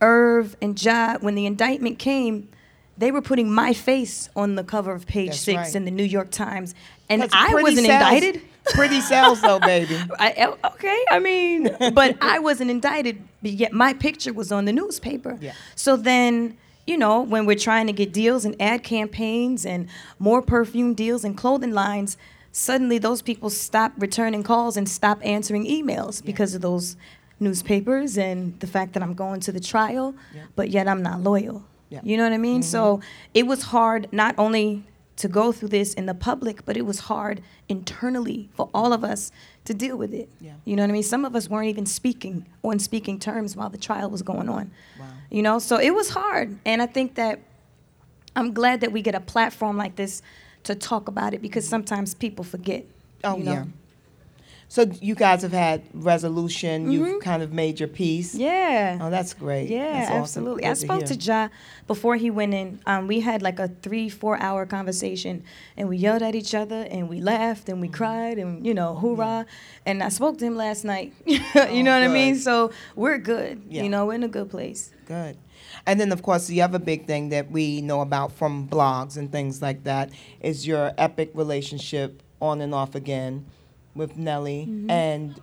Irv 0.00 0.56
and 0.62 0.80
Ja, 0.82 1.18
when 1.20 1.34
the 1.34 1.46
indictment 1.46 1.98
came, 1.98 2.48
they 2.96 3.10
were 3.10 3.22
putting 3.22 3.50
my 3.52 3.72
face 3.72 4.28
on 4.36 4.54
the 4.54 4.64
cover 4.64 4.92
of 4.92 5.06
Page 5.06 5.28
That's 5.30 5.40
Six 5.40 5.56
right. 5.56 5.74
in 5.74 5.84
the 5.84 5.90
New 5.90 6.04
York 6.04 6.30
Times, 6.30 6.74
and 7.08 7.22
I 7.32 7.54
wasn't 7.54 7.86
sells- 7.86 8.12
indicted. 8.14 8.42
Pretty 8.74 9.00
sells, 9.00 9.40
though, 9.40 9.58
baby. 9.58 9.96
I, 10.18 10.54
okay, 10.74 11.04
I 11.10 11.18
mean, 11.18 11.74
but 11.94 12.16
I 12.20 12.38
wasn't 12.38 12.70
indicted, 12.70 13.20
but 13.42 13.52
yet 13.52 13.72
my 13.72 13.94
picture 13.94 14.34
was 14.34 14.52
on 14.52 14.66
the 14.66 14.72
newspaper. 14.72 15.38
Yeah. 15.40 15.54
So 15.76 15.96
then, 15.96 16.56
you 16.90 16.98
know, 16.98 17.20
when 17.20 17.46
we're 17.46 17.56
trying 17.56 17.86
to 17.86 17.92
get 17.92 18.12
deals 18.12 18.44
and 18.44 18.60
ad 18.60 18.82
campaigns 18.82 19.64
and 19.64 19.88
more 20.18 20.42
perfume 20.42 20.92
deals 20.92 21.24
and 21.24 21.36
clothing 21.36 21.70
lines, 21.72 22.16
suddenly 22.50 22.98
those 22.98 23.22
people 23.22 23.48
stop 23.48 23.92
returning 23.96 24.42
calls 24.42 24.76
and 24.76 24.88
stop 24.88 25.20
answering 25.24 25.64
emails 25.66 26.22
because 26.22 26.52
of 26.52 26.62
those 26.62 26.96
newspapers 27.38 28.18
and 28.18 28.58
the 28.58 28.66
fact 28.66 28.92
that 28.94 29.02
I'm 29.04 29.14
going 29.14 29.38
to 29.40 29.52
the 29.52 29.60
trial, 29.60 30.14
Yeah. 30.34 30.42
but 30.56 30.70
yet 30.70 30.88
I'm 30.88 31.02
not 31.02 31.20
loyal. 31.20 31.62
Yeah. 31.90 32.00
You 32.02 32.16
know 32.16 32.24
what 32.24 32.32
I 32.32 32.38
mean? 32.38 32.60
Mm-hmm. 32.60 32.70
So 32.70 33.00
it 33.34 33.46
was 33.46 33.62
hard 33.62 34.08
not 34.12 34.34
only 34.36 34.84
to 35.20 35.28
go 35.28 35.52
through 35.52 35.68
this 35.68 35.92
in 35.92 36.06
the 36.06 36.14
public, 36.14 36.64
but 36.64 36.78
it 36.78 36.86
was 36.86 37.00
hard 37.00 37.42
internally 37.68 38.48
for 38.54 38.70
all 38.72 38.94
of 38.94 39.04
us 39.04 39.30
to 39.66 39.74
deal 39.74 39.96
with 39.98 40.14
it. 40.14 40.30
Yeah. 40.40 40.54
You 40.64 40.76
know 40.76 40.82
what 40.82 40.88
I 40.88 40.92
mean? 40.94 41.02
Some 41.02 41.26
of 41.26 41.36
us 41.36 41.48
weren't 41.48 41.68
even 41.68 41.84
speaking 41.84 42.46
on 42.64 42.78
speaking 42.78 43.18
terms 43.18 43.54
while 43.54 43.68
the 43.68 43.76
trial 43.76 44.08
was 44.08 44.22
going 44.22 44.48
on. 44.48 44.70
Wow. 44.98 45.06
You 45.30 45.42
know, 45.42 45.58
so 45.58 45.78
it 45.78 45.94
was 45.94 46.08
hard. 46.08 46.58
And 46.64 46.80
I 46.80 46.86
think 46.86 47.16
that 47.16 47.38
I'm 48.34 48.54
glad 48.54 48.80
that 48.80 48.92
we 48.92 49.02
get 49.02 49.14
a 49.14 49.20
platform 49.20 49.76
like 49.76 49.96
this 49.96 50.22
to 50.64 50.74
talk 50.74 51.08
about 51.08 51.34
it 51.34 51.42
because 51.42 51.68
sometimes 51.68 52.14
people 52.14 52.44
forget. 52.44 52.86
Oh, 53.22 53.36
you 53.36 53.44
know? 53.44 53.52
yeah. 53.52 53.64
So 54.70 54.82
you 55.00 55.16
guys 55.16 55.42
have 55.42 55.50
had 55.52 55.82
resolution. 55.92 56.92
You've 56.92 57.20
kind 57.20 57.42
of 57.42 57.52
made 57.52 57.80
your 57.80 57.88
peace. 57.88 58.34
Mm-hmm. 58.34 58.40
Yeah. 58.42 58.98
Oh, 59.00 59.10
that's 59.10 59.34
great. 59.34 59.68
Yeah, 59.68 59.94
That's 59.98 60.10
absolutely. 60.12 60.62
Good 60.62 60.70
I 60.70 60.74
spoke 60.74 61.04
to, 61.06 61.14
hear. 61.14 61.20
Ja 61.20 61.48
before 61.88 62.14
he 62.14 62.30
went 62.30 62.54
in. 62.54 62.80
Um, 62.86 63.08
we 63.08 63.18
had 63.18 63.42
like 63.42 63.58
a 63.58 63.66
three, 63.66 64.08
four 64.08 64.40
hour 64.40 64.66
conversation, 64.66 65.42
and 65.76 65.88
we 65.88 65.96
yelled 65.96 66.22
at 66.22 66.36
each 66.36 66.54
other, 66.54 66.86
and 66.88 67.08
we 67.08 67.20
laughed, 67.20 67.68
and 67.68 67.80
we 67.80 67.88
Mm-hmm. 67.88 67.96
cried, 67.96 68.38
and 68.38 68.64
you 68.64 68.72
know, 68.72 68.94
hoorah. 68.94 69.44
And 69.84 70.04
I 70.04 70.08
spoke 70.08 70.38
to 70.38 70.44
him 70.44 70.54
last 70.54 70.84
night. 70.84 71.14
you 71.26 71.82
know 71.82 71.90
what 71.92 72.04
I 72.04 72.08
mean? 72.08 72.34
Oh. 72.36 72.38
So 72.38 72.70
we're 72.94 73.18
good. 73.18 73.62
Yeah. 73.68 73.82
You 73.82 73.88
know, 73.88 74.06
we're 74.06 74.14
in 74.14 74.22
a 74.22 74.28
good 74.28 74.50
place. 74.50 74.92
Good. 75.06 75.36
And 75.84 75.98
then, 75.98 76.12
of 76.12 76.22
course, 76.22 76.46
the 76.46 76.62
other 76.62 76.78
big 76.78 77.08
thing 77.08 77.30
that 77.30 77.50
we 77.50 77.80
know 77.80 78.02
about 78.02 78.30
from 78.30 78.68
blogs 78.68 79.16
and 79.16 79.32
things 79.32 79.60
like 79.60 79.82
that 79.82 80.10
is 80.40 80.64
your 80.64 80.92
epic 80.96 81.32
relationship 81.34 82.22
on 82.40 82.60
and 82.60 82.72
off 82.72 82.94
again 82.94 83.46
with 83.94 84.16
Nelly. 84.16 84.66
Mm-hmm. 84.68 84.90
And. 84.90 85.40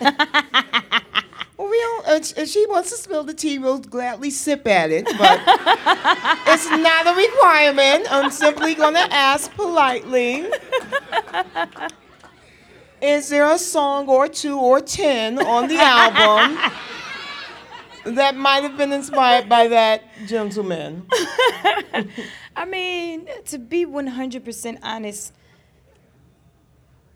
well, 0.00 1.68
we 1.68 1.78
don't, 1.78 2.06
if- 2.08 2.38
if 2.38 2.48
she 2.48 2.66
wants 2.66 2.90
to 2.90 2.96
spill 2.96 3.24
the 3.24 3.34
tea, 3.34 3.58
we'll 3.58 3.78
gladly 3.78 4.30
sip 4.30 4.66
at 4.66 4.90
it, 4.90 5.04
but 5.18 5.40
it's 6.46 6.68
not 6.70 7.06
a 7.06 7.14
requirement. 7.14 8.06
I'm 8.10 8.30
simply 8.30 8.74
going 8.74 8.94
to 8.94 9.12
ask 9.12 9.52
politely. 9.54 10.46
Is 13.02 13.28
there 13.30 13.50
a 13.50 13.58
song 13.58 14.08
or 14.08 14.28
two 14.28 14.58
or 14.58 14.80
ten 14.80 15.38
on 15.38 15.68
the 15.68 15.78
album 15.78 16.58
that 18.04 18.36
might 18.36 18.62
have 18.62 18.76
been 18.76 18.92
inspired 18.92 19.48
by 19.48 19.68
that 19.68 20.02
gentleman? 20.26 21.06
I 22.56 22.64
mean, 22.66 23.26
to 23.46 23.58
be 23.58 23.86
100% 23.86 24.78
honest, 24.82 25.32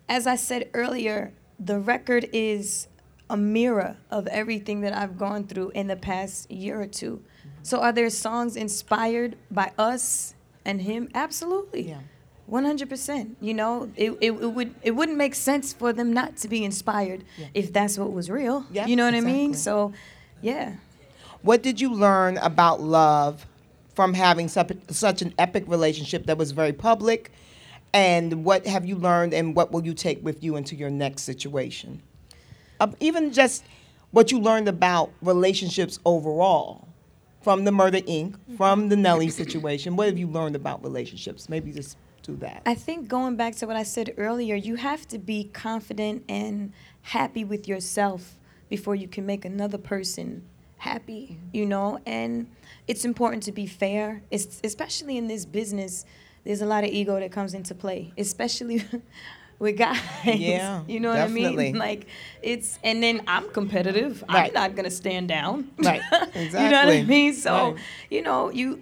as 0.09 0.27
I 0.27 0.37
said 0.37 0.69
earlier, 0.75 1.33
the 1.59 1.79
record 1.79 2.29
is 2.33 2.89
a 3.31 3.37
mirror 3.37 3.97
of 4.11 4.27
everything 4.29 4.83
that 4.83 4.93
I've 4.95 5.19
gone 5.19 5.47
through 5.47 5.71
in 5.71 5.87
the 5.87 5.97
past 5.97 6.51
year 6.51 6.81
or 6.81 6.87
two. 6.87 7.23
So, 7.63 7.81
are 7.81 7.93
there 7.93 8.11
songs 8.11 8.57
inspired 8.57 9.37
by 9.51 9.73
us 9.79 10.35
and 10.65 10.83
him? 10.83 11.09
Absolutely. 11.15 11.89
Yeah. 11.89 12.01
100%. 12.51 13.37
You 13.41 13.55
know, 13.55 13.91
it, 13.97 14.11
it, 14.21 14.33
it 14.33 14.53
would 14.53 14.75
it 14.83 14.91
wouldn't 14.91 15.17
make 15.17 15.35
sense 15.35 15.73
for 15.73 15.93
them 15.95 16.13
not 16.13 16.37
to 16.39 16.49
be 16.49 16.63
inspired 16.65 17.25
Yeah. 17.39 17.47
if 17.55 17.73
that's 17.73 17.97
what 17.99 18.13
was 18.13 18.29
real. 18.31 18.67
Yeah, 18.71 18.87
you 18.87 18.97
know 18.97 19.07
what 19.07 19.15
I 19.15 19.21
mean? 19.21 19.51
exactly. 19.51 19.63
So, 19.63 19.93
yeah. 20.43 20.75
What 21.41 21.63
did 21.63 21.81
you 21.81 21.93
learn 21.93 22.37
about 22.39 22.81
love 22.83 23.47
from 23.95 24.13
having 24.15 24.49
such, 24.49 24.73
such 24.91 25.23
an 25.23 25.33
epic 25.39 25.65
relationship 25.67 26.27
that 26.27 26.37
was 26.37 26.51
very 26.51 26.73
public? 26.75 27.31
And 27.95 28.45
what 28.45 28.67
have 28.67 28.85
you 28.85 28.97
learned 28.97 29.33
and 29.33 29.55
what 29.55 29.71
will 29.71 29.87
you 29.87 29.95
take 29.95 30.23
with 30.25 30.43
you 30.43 30.57
into 30.57 30.75
your 30.75 30.91
next 30.91 31.23
situation? 31.23 32.03
Uh, 32.81 32.89
even 32.99 33.33
just 33.33 33.65
what 34.11 34.33
you 34.33 34.41
learned 34.41 34.67
about 34.67 35.13
relationships 35.23 36.01
overall 36.05 36.89
from 37.41 37.65
the 37.65 37.71
Murder 37.71 38.01
Inc., 38.01 38.37
from 38.57 38.89
the 38.89 38.97
Nelly 38.97 39.29
situation. 39.29 39.95
What 39.95 40.09
have 40.09 40.19
you 40.19 40.27
learned 40.27 40.57
about 40.57 40.83
relationships? 40.83 41.49
Maybe 41.49 41.71
just 41.71 41.97
do 42.23 42.35
that. 42.37 42.63
I 42.67 42.75
think 42.75 43.07
going 43.07 43.37
back 43.37 43.55
to 43.57 43.67
what 43.67 43.77
I 43.77 43.85
said 43.85 44.13
earlier, 44.17 44.57
you 44.57 44.75
have 44.75 45.07
to 45.09 45.19
be 45.19 45.45
confident 45.53 46.25
and 46.29 46.73
happy 47.03 47.45
with 47.45 47.69
yourself 47.69 48.37
before 48.69 48.97
you 48.97 49.07
can 49.07 49.25
make 49.25 49.45
another 49.45 49.79
person 49.79 50.43
happy, 50.79 51.39
you 51.53 51.65
know? 51.65 52.01
And 52.07 52.49
it's 52.89 53.05
important 53.05 53.45
to 53.45 53.53
be 53.53 53.67
fair, 53.67 54.23
it's, 54.33 54.61
especially 54.65 55.17
in 55.17 55.29
this 55.29 55.47
business. 55.47 56.05
There's 56.45 56.61
a 56.63 56.67
lot 56.67 56.85
of 56.85 56.91
ego 56.91 57.19
that 57.19 57.33
comes 57.33 57.55
into 57.55 57.75
play, 57.75 58.13
especially 58.19 58.85
with 59.59 59.77
guys. 59.79 59.99
Yeah, 60.25 60.83
you 60.89 61.01
know 61.01 61.09
what 61.11 61.19
I 61.19 61.27
definitely. 61.27 61.73
mean? 61.73 61.79
Like 61.79 62.07
it's, 62.43 62.79
and 62.85 63.03
then 63.03 63.23
I'm 63.27 63.49
competitive. 63.51 64.23
Right. 64.29 64.49
I'm 64.49 64.55
not 64.55 64.77
gonna 64.77 64.91
stand 64.91 65.29
down. 65.29 65.71
Right, 65.79 66.03
exactly. 66.35 66.65
you 66.65 66.69
know 66.71 66.85
what 66.85 66.95
I 66.95 67.03
mean? 67.03 67.33
So 67.35 67.53
Right. 67.73 67.77
you 68.11 68.23
know, 68.23 68.51
you 68.51 68.81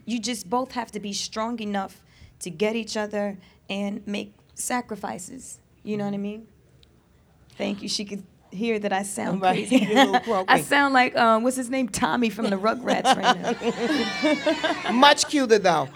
you 0.06 0.18
just 0.20 0.48
both 0.50 0.72
have 0.72 0.90
to 0.92 1.00
be 1.00 1.12
strong 1.12 1.58
enough 1.60 2.02
to 2.40 2.50
get 2.50 2.76
each 2.76 2.96
other 2.96 3.38
and 3.70 4.06
make 4.06 4.32
sacrifices. 4.54 5.58
You 5.82 5.96
know 5.96 6.04
what 6.04 6.14
I 6.14 6.18
mean? 6.18 6.46
Thank 7.56 7.82
you. 7.82 7.88
She 7.88 8.04
could 8.04 8.22
hear 8.50 8.78
that 8.78 8.92
I 8.92 9.02
sound 9.02 9.40
Right. 9.42 9.66
crazy. 9.68 9.84
You're 9.84 9.92
a 9.98 10.04
little 10.06 10.20
croaky. 10.24 10.48
I 10.48 10.60
sound 10.62 10.94
like 10.94 11.16
um, 11.16 11.42
what's 11.42 11.56
his 11.56 11.70
name, 11.70 11.88
Tommy 11.88 12.30
from 12.30 12.50
the 12.50 12.56
Rugrats 12.66 13.16
right 13.16 14.84
now. 14.86 14.92
Much 14.92 15.28
cuter 15.28 15.58
though. 15.58 15.88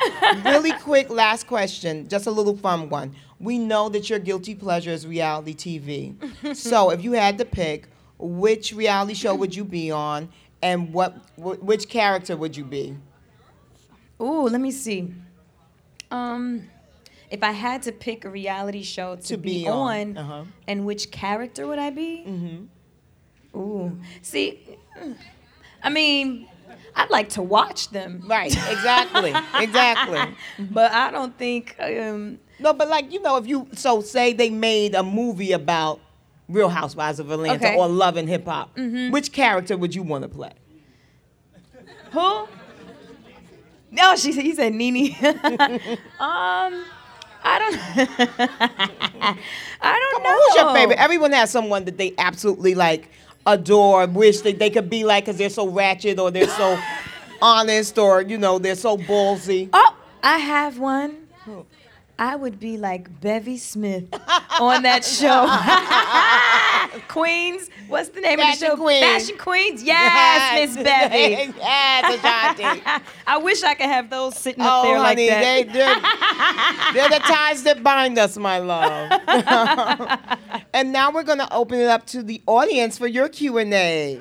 really 0.44 0.72
quick 0.72 1.10
last 1.10 1.46
question, 1.46 2.08
just 2.08 2.26
a 2.26 2.30
little 2.30 2.56
fun 2.56 2.88
one. 2.88 3.14
We 3.40 3.58
know 3.58 3.88
that 3.88 4.08
your 4.08 4.18
guilty 4.18 4.54
pleasure 4.54 4.90
is 4.90 5.06
reality 5.06 5.54
TV. 5.54 6.56
so 6.56 6.90
if 6.90 7.02
you 7.02 7.12
had 7.12 7.38
to 7.38 7.44
pick, 7.44 7.88
which 8.18 8.72
reality 8.72 9.14
show 9.14 9.34
would 9.34 9.54
you 9.54 9.64
be 9.64 9.90
on, 9.90 10.28
and 10.62 10.92
what 10.92 11.14
wh- 11.36 11.60
which 11.62 11.88
character 11.88 12.36
would 12.36 12.56
you 12.56 12.64
be? 12.64 12.96
Ooh, 14.20 14.42
let 14.48 14.60
me 14.60 14.70
see. 14.70 15.12
Um, 16.10 16.68
if 17.32 17.42
I 17.42 17.52
had 17.52 17.82
to 17.84 17.92
pick 17.92 18.24
a 18.24 18.30
reality 18.30 18.82
show 18.82 19.16
to, 19.16 19.22
To 19.22 19.36
be, 19.36 19.62
be 19.64 19.68
on, 19.68 20.16
on, 20.16 20.18
uh-huh. 20.18 20.44
and 20.68 20.84
which 20.84 21.10
character 21.10 21.66
would 21.66 21.78
I 21.78 21.90
be? 21.90 22.24
Mm-hmm. 22.26 23.58
Ooh, 23.58 23.98
see, 24.22 24.60
I 25.82 25.90
mean, 25.90 26.46
I'd 26.94 27.10
like 27.10 27.30
to 27.30 27.42
watch 27.42 27.88
them, 27.90 28.22
Right, 28.26 28.52
exactly, 28.52 29.32
exactly. 29.64 30.36
but 30.58 30.92
I 30.92 31.10
don't 31.10 31.36
think. 31.36 31.74
Um, 31.80 32.38
No, 32.60 32.72
but 32.72 32.88
like 32.88 33.10
you 33.12 33.20
know, 33.20 33.36
if 33.36 33.46
you 33.46 33.66
so 33.74 34.00
say 34.02 34.32
they 34.32 34.50
made 34.50 34.94
a 34.94 35.02
movie 35.02 35.52
about 35.52 36.00
Real 36.48 36.68
Housewives 36.68 37.18
of 37.18 37.30
Atlanta 37.30 37.66
Okay. 37.66 37.76
or 37.78 37.88
Love 37.88 38.16
and 38.16 38.28
Hip 38.28 38.44
Hop, 38.46 38.76
which 39.10 39.32
character 39.32 39.76
would 39.76 39.94
you 39.94 40.02
want 40.02 40.22
to 40.22 40.28
play? 40.28 40.52
who? 42.12 42.46
No, 43.90 44.16
she 44.16 44.32
said. 44.32 44.44
He 44.44 44.54
said 44.54 44.72
Nene. 44.72 45.14
um, 46.20 46.84
I 47.44 47.58
don't. 47.58 47.76
I 49.80 49.98
don't 49.98 50.12
Come 50.12 50.22
know. 50.22 50.28
on, 50.28 50.34
who's 50.36 50.54
your 50.54 50.74
favorite? 50.74 50.98
Everyone 50.98 51.32
has 51.32 51.50
someone 51.50 51.84
that 51.86 51.98
they 51.98 52.14
absolutely 52.18 52.74
like 52.74 53.08
adore, 53.46 54.06
wish 54.06 54.40
that 54.42 54.58
they 54.58 54.70
could 54.70 54.88
be 54.88 55.04
like 55.04 55.24
because 55.24 55.38
they're 55.38 55.50
so 55.50 55.68
ratchet 55.68 56.18
or 56.18 56.30
they're 56.30 56.48
so 56.48 56.78
honest 57.42 57.98
or 57.98 58.22
you 58.22 58.38
know 58.38 58.58
they're 58.58 58.74
so 58.76 58.96
ballsy. 58.96 59.68
Oh, 59.72 59.96
I 60.22 60.38
have 60.38 60.78
one. 60.78 61.16
I 62.18 62.36
would 62.36 62.60
be 62.60 62.76
like 62.78 63.20
Bevy 63.20 63.56
Smith 63.58 64.04
on 64.60 64.82
that 64.82 65.04
show. 65.04 65.46
Queens. 67.08 67.68
What's 67.88 68.10
the 68.10 68.20
name 68.20 68.38
Fashion 68.38 68.52
of 68.52 68.58
the 68.60 68.76
show? 68.76 68.82
Queen. 68.82 69.02
Fashion 69.02 69.38
Queens. 69.38 69.82
Yes, 69.82 70.74
Miss 70.76 70.84
Bevy. 70.84 71.52
yes, 71.58 72.14
Ashanti. 72.18 72.82
I 73.26 73.38
wish 73.38 73.62
I 73.62 73.74
could 73.74 73.86
have 73.86 74.08
those 74.10 74.36
sitting 74.36 74.62
up 74.62 74.84
Oh, 74.84 74.88
there 74.88 74.98
like 74.98 75.16
that. 75.18 75.40
they, 75.40 75.62
they're, 75.64 76.00
they're 77.08 77.18
the 77.18 77.24
ties 77.24 77.62
that 77.64 77.82
bind 77.82 78.18
us, 78.18 78.36
my 78.36 78.58
love. 78.58 79.10
and 80.74 80.92
now 80.92 81.10
we're 81.10 81.22
gonna 81.24 81.48
open 81.50 81.80
it 81.80 81.88
up 81.88 82.06
to 82.06 82.22
the 82.22 82.42
audience 82.46 82.98
for 82.98 83.06
your 83.06 83.28
Q 83.28 83.58
and 83.58 83.72
A. 83.74 84.20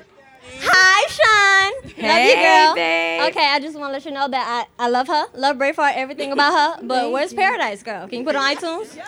Hi, 0.60 1.08
Sean. 1.08 1.92
love 2.06 2.24
you, 2.26 2.34
girl. 2.34 2.74
babe. 2.74 3.30
Okay, 3.30 3.46
I 3.46 3.58
just 3.60 3.78
want 3.78 3.88
to 3.88 3.92
let 3.92 4.04
you 4.04 4.10
know 4.10 4.28
that 4.28 4.66
I, 4.78 4.84
I 4.84 4.88
love 4.88 5.08
her. 5.08 5.26
Love 5.34 5.56
Braveheart, 5.56 5.92
everything 5.96 6.32
about 6.32 6.52
her. 6.80 6.86
But 6.86 7.10
where's 7.10 7.32
Paradise 7.32 7.82
Girl? 7.82 8.08
Can 8.08 8.20
you 8.20 8.24
put 8.24 8.34
it 8.34 8.38
on 8.38 8.56
iTunes? 8.56 8.96
Yeah. 8.96 9.06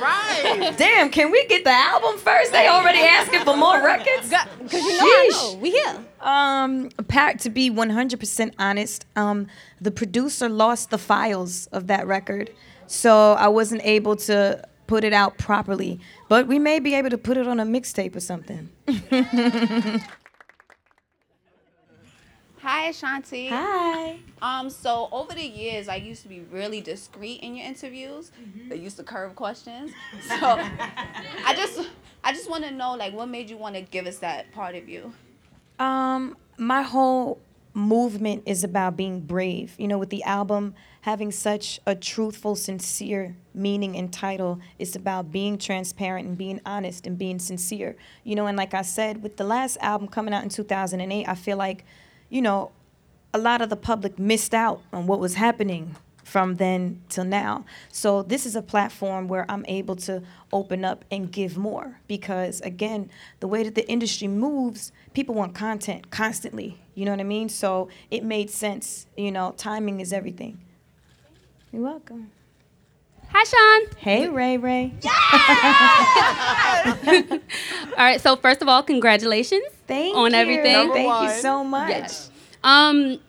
Right. 0.00 0.74
Damn, 0.78 1.10
can 1.10 1.30
we 1.30 1.46
get 1.46 1.64
the 1.64 1.70
album 1.70 2.18
first? 2.18 2.52
They 2.52 2.68
already 2.68 3.00
asking 3.00 3.40
for 3.44 3.56
more 3.56 3.82
records. 3.82 4.32
Because 4.58 4.82
you 4.82 4.96
know 4.96 5.04
I 5.04 5.28
know. 5.30 5.58
We 5.60 5.70
here. 5.72 6.04
Um, 6.20 6.88
Pat, 7.08 7.40
to 7.40 7.50
be 7.50 7.70
100% 7.70 8.54
honest, 8.58 9.04
um, 9.16 9.46
the 9.80 9.90
producer 9.90 10.48
lost 10.48 10.90
the 10.90 10.98
files 10.98 11.66
of 11.68 11.86
that 11.88 12.06
record, 12.06 12.50
so 12.86 13.32
I 13.32 13.48
wasn't 13.48 13.82
able 13.84 14.16
to 14.16 14.66
put 14.86 15.04
it 15.04 15.12
out 15.12 15.38
properly. 15.38 16.00
But 16.28 16.46
we 16.46 16.58
may 16.58 16.80
be 16.80 16.94
able 16.94 17.10
to 17.10 17.18
put 17.18 17.36
it 17.36 17.46
on 17.46 17.60
a 17.60 17.64
mixtape 17.64 18.16
or 18.16 18.20
something. 18.20 18.70
Hi, 22.62 22.88
Ashanti. 22.88 23.48
Hi. 23.48 24.18
Um, 24.42 24.68
so 24.68 25.08
over 25.12 25.32
the 25.32 25.42
years, 25.46 25.88
I 25.88 25.96
used 25.96 26.22
to 26.22 26.28
be 26.28 26.40
really 26.40 26.82
discreet 26.82 27.40
in 27.40 27.56
your 27.56 27.66
interviews. 27.66 28.32
They 28.68 28.76
used 28.76 28.98
to 28.98 29.02
curve 29.02 29.34
questions. 29.34 29.92
So 30.28 30.36
I 30.36 31.54
just, 31.56 31.88
I 32.22 32.32
just 32.32 32.50
want 32.50 32.64
to 32.64 32.70
know, 32.70 32.94
like, 32.96 33.14
what 33.14 33.28
made 33.28 33.48
you 33.48 33.56
want 33.56 33.76
to 33.76 33.80
give 33.80 34.06
us 34.06 34.18
that 34.18 34.52
part 34.52 34.74
of 34.74 34.88
you? 34.88 35.12
Um, 35.78 36.36
my 36.58 36.82
whole 36.82 37.40
movement 37.72 38.42
is 38.44 38.62
about 38.62 38.94
being 38.94 39.20
brave. 39.20 39.74
You 39.78 39.88
know, 39.88 39.96
with 39.96 40.10
the 40.10 40.22
album 40.24 40.74
having 41.00 41.32
such 41.32 41.80
a 41.86 41.94
truthful, 41.94 42.56
sincere 42.56 43.36
meaning 43.54 43.96
and 43.96 44.12
title, 44.12 44.60
it's 44.78 44.94
about 44.94 45.32
being 45.32 45.56
transparent 45.56 46.28
and 46.28 46.36
being 46.36 46.60
honest 46.66 47.06
and 47.06 47.16
being 47.16 47.38
sincere. 47.38 47.96
You 48.22 48.34
know, 48.34 48.46
and 48.46 48.58
like 48.58 48.74
I 48.74 48.82
said, 48.82 49.22
with 49.22 49.38
the 49.38 49.44
last 49.44 49.78
album 49.80 50.08
coming 50.08 50.34
out 50.34 50.42
in 50.42 50.50
2008, 50.50 51.26
I 51.26 51.34
feel 51.34 51.56
like, 51.56 51.86
you 52.30 52.40
know, 52.40 52.70
a 53.34 53.38
lot 53.38 53.60
of 53.60 53.68
the 53.68 53.76
public 53.76 54.18
missed 54.18 54.54
out 54.54 54.82
on 54.92 55.06
what 55.06 55.20
was 55.20 55.34
happening 55.34 55.96
from 56.24 56.56
then 56.56 57.02
till 57.08 57.24
now. 57.24 57.64
So 57.90 58.22
this 58.22 58.46
is 58.46 58.54
a 58.54 58.62
platform 58.62 59.26
where 59.26 59.44
I'm 59.48 59.64
able 59.66 59.96
to 59.96 60.22
open 60.52 60.84
up 60.84 61.04
and 61.10 61.30
give 61.30 61.56
more 61.56 62.00
because 62.06 62.60
again, 62.60 63.10
the 63.40 63.48
way 63.48 63.64
that 63.64 63.74
the 63.74 63.88
industry 63.88 64.28
moves, 64.28 64.92
people 65.12 65.34
want 65.34 65.54
content 65.54 66.10
constantly. 66.10 66.80
You 66.94 67.04
know 67.04 67.10
what 67.10 67.20
I 67.20 67.24
mean? 67.24 67.48
So 67.48 67.88
it 68.10 68.24
made 68.24 68.48
sense. 68.50 69.06
You 69.16 69.32
know, 69.32 69.54
timing 69.56 70.00
is 70.00 70.12
everything. 70.12 70.60
You're 71.72 71.82
welcome. 71.82 72.30
Hi, 73.32 73.44
Sean. 73.44 73.96
Hey, 73.98 74.28
Ray 74.28 74.56
Ray. 74.56 74.92
All 77.92 78.04
right. 78.04 78.20
So 78.20 78.34
first 78.36 78.60
of 78.60 78.68
all, 78.68 78.82
congratulations 78.82 79.64
Thank 79.86 80.16
on 80.16 80.32
you. 80.32 80.36
everything. 80.36 80.72
Number 80.72 80.94
Thank 80.94 81.08
one. 81.08 81.24
you 81.24 81.30
so 81.30 81.62
much. 81.62 81.90
Yes. 81.90 82.30
Um, 82.64 83.20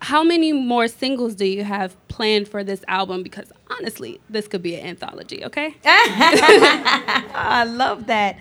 how 0.00 0.22
many 0.22 0.52
more 0.52 0.86
singles 0.86 1.34
do 1.34 1.46
you 1.46 1.64
have 1.64 1.96
planned 2.08 2.48
for 2.48 2.62
this 2.62 2.84
album? 2.88 3.22
Because 3.22 3.50
honestly, 3.70 4.20
this 4.28 4.48
could 4.48 4.62
be 4.62 4.74
an 4.76 4.86
anthology. 4.86 5.44
Okay. 5.44 5.76
I 5.84 7.64
love 7.66 8.06
that. 8.06 8.38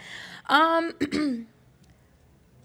Um, 0.48 0.94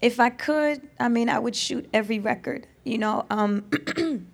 if 0.01 0.19
I 0.19 0.29
could, 0.31 0.81
I 0.99 1.07
mean, 1.07 1.29
I 1.29 1.39
would 1.39 1.55
shoot 1.55 1.87
every 1.93 2.19
record. 2.19 2.67
You 2.83 2.97
know, 2.97 3.25
um, 3.29 3.65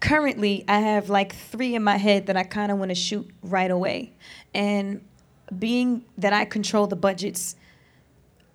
currently 0.00 0.64
I 0.66 0.80
have 0.80 1.10
like 1.10 1.34
three 1.34 1.74
in 1.74 1.84
my 1.84 1.96
head 1.96 2.26
that 2.26 2.36
I 2.36 2.42
kind 2.42 2.72
of 2.72 2.78
want 2.78 2.90
to 2.90 2.94
shoot 2.94 3.28
right 3.42 3.70
away, 3.70 4.12
and 4.54 5.02
being 5.58 6.04
that 6.18 6.32
I 6.32 6.44
control 6.44 6.86
the 6.86 6.96
budgets, 6.96 7.56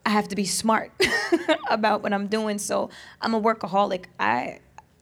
I 0.06 0.10
have 0.10 0.28
to 0.30 0.36
be 0.36 0.46
smart 0.46 0.92
about 1.70 2.04
what 2.04 2.14
I'm 2.14 2.28
doing. 2.28 2.58
So 2.58 2.90
I'm 3.22 3.34
a 3.34 3.42
workaholic. 3.42 4.06
I 4.20 4.60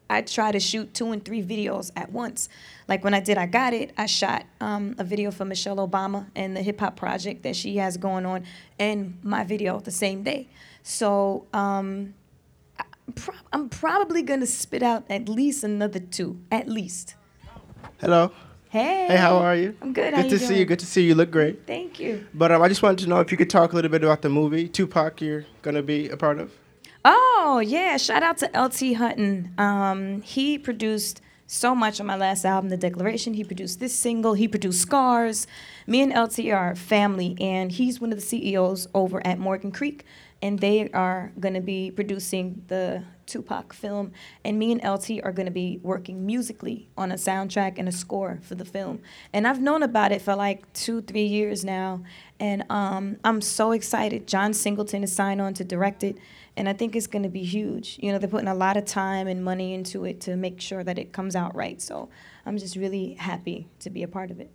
I 0.10 0.22
try 0.22 0.52
to 0.52 0.60
shoot 0.60 0.94
two 0.94 1.12
and 1.12 1.24
three 1.24 1.42
videos 1.42 1.92
at 1.96 2.12
once. 2.12 2.50
Like 2.88 3.04
when 3.04 3.14
I 3.14 3.20
did 3.20 3.38
I 3.38 3.46
Got 3.46 3.74
It, 3.74 3.94
I 3.98 4.06
shot 4.06 4.46
um, 4.62 4.96
a 5.00 5.04
video 5.04 5.32
for 5.32 5.46
Michelle 5.46 5.78
Obama 5.78 6.28
and 6.36 6.56
the 6.56 6.62
hip 6.62 6.80
hop 6.80 6.96
project 6.96 7.44
that 7.44 7.56
she 7.56 7.78
has 7.78 7.98
going 7.98 8.26
on, 8.26 8.46
and 8.78 9.18
my 9.24 9.44
video 9.44 9.80
the 9.80 9.92
same 9.92 10.24
day. 10.24 10.50
So 10.84 11.48
um, 11.54 12.14
I'm, 13.08 13.16
I'm 13.52 13.70
probably 13.70 14.22
gonna 14.22 14.46
spit 14.46 14.84
out 14.84 15.04
at 15.10 15.28
least 15.28 15.64
another 15.64 16.00
two, 16.00 16.40
at 16.52 16.68
least. 16.68 17.16
Hello. 18.00 18.32
Hey. 18.70 19.06
Hey, 19.08 19.18
how 19.18 19.38
are 19.38 19.56
you? 19.56 19.76
I'm 19.82 19.94
good. 19.94 20.16
Good 20.16 20.24
to 20.24 20.30
you 20.30 20.38
see 20.38 20.48
doing? 20.48 20.60
you. 20.60 20.66
Good 20.66 20.80
to 20.80 20.86
see 20.86 21.02
you. 21.04 21.10
You 21.10 21.16
look 21.16 21.30
great. 21.30 21.68
Thank 21.68 22.00
you. 22.00 22.26
But 22.34 22.52
um, 22.52 22.62
I 22.62 22.68
just 22.68 22.82
wanted 22.82 23.04
to 23.04 23.10
know 23.10 23.20
if 23.20 23.32
you 23.32 23.38
could 23.38 23.50
talk 23.50 23.72
a 23.72 23.76
little 23.76 23.92
bit 23.92 24.04
about 24.04 24.24
the 24.24 24.30
movie 24.30 24.68
Tupac 24.68 25.22
you're 25.22 25.46
gonna 25.62 25.84
be 25.84 26.10
a 26.10 26.18
part 26.18 26.40
of. 26.40 26.52
Oh 27.06 27.62
yeah! 27.64 27.98
Shout 27.98 28.24
out 28.24 28.38
to 28.38 28.46
LT 28.60 28.96
Hutton. 28.96 29.54
Um, 29.58 30.22
he 30.22 30.58
produced 30.58 31.22
so 31.46 31.76
much 31.76 32.00
on 32.00 32.08
my 32.08 32.16
last 32.16 32.46
album, 32.46 32.70
The 32.70 32.78
Declaration. 32.78 33.34
He 33.36 33.44
produced 33.44 33.80
this 33.80 33.94
single. 33.94 34.34
He 34.34 34.48
produced 34.48 34.82
Scars. 34.82 35.46
Me 35.86 36.02
and 36.02 36.12
LT 36.12 36.48
are 36.50 36.76
family, 36.76 37.36
and 37.40 37.72
he's 37.72 38.02
one 38.02 38.12
of 38.12 38.18
the 38.18 38.26
CEOs 38.26 38.88
over 38.96 39.26
at 39.28 39.38
Morgan 39.38 39.72
Creek, 39.72 40.06
and 40.44 40.60
they 40.60 40.90
are 40.90 41.32
going 41.40 41.54
to 41.54 41.62
be 41.62 41.90
producing 41.90 42.64
the 42.68 43.02
Tupac 43.26 43.72
film, 43.72 44.12
and 44.44 44.60
me 44.60 44.74
and 44.74 44.84
LT 44.84 45.24
are 45.24 45.32
going 45.32 45.46
to 45.46 45.54
be 45.54 45.80
working 45.82 46.26
musically 46.26 46.90
on 46.98 47.14
a 47.14 47.16
soundtrack 47.16 47.76
and 47.78 47.88
a 47.88 47.94
score 47.94 48.40
for 48.42 48.56
the 48.56 48.66
film. 48.66 49.00
And 49.32 49.48
I've 49.48 49.62
known 49.62 49.82
about 49.84 50.12
it 50.12 50.22
for 50.22 50.36
like 50.36 50.72
two, 50.74 51.02
three 51.02 51.24
years 51.24 51.64
now, 51.64 52.04
and 52.42 52.66
um, 52.70 53.16
I'm 53.24 53.40
so 53.40 53.72
excited. 53.72 54.28
John 54.28 54.54
Singleton 54.54 55.02
is 55.02 55.16
signed 55.16 55.40
on 55.40 55.54
to 55.54 55.64
direct 55.64 56.04
it, 56.04 56.18
and 56.58 56.68
I 56.68 56.74
think 56.74 56.98
it's 56.98 57.08
going 57.08 57.24
to 57.24 57.30
be 57.30 57.46
huge. 57.46 57.98
You 58.02 58.12
know, 58.12 58.18
they're 58.18 58.28
putting 58.28 58.50
a 58.50 58.54
lot 58.54 58.76
of 58.76 58.84
time 58.84 59.28
and 59.28 59.46
money 59.46 59.74
into 59.74 60.04
it 60.04 60.20
to 60.22 60.36
make 60.36 60.60
sure 60.60 60.84
that 60.84 61.00
it 61.00 61.14
comes 61.14 61.38
out 61.38 61.56
right. 61.56 61.82
So 61.82 62.10
I'm 62.46 62.58
just 62.58 62.76
really 62.76 63.14
happy 63.14 63.70
to 63.80 63.90
be 63.90 64.04
a 64.04 64.10
part 64.10 64.30
of 64.30 64.42
it. 64.42 64.52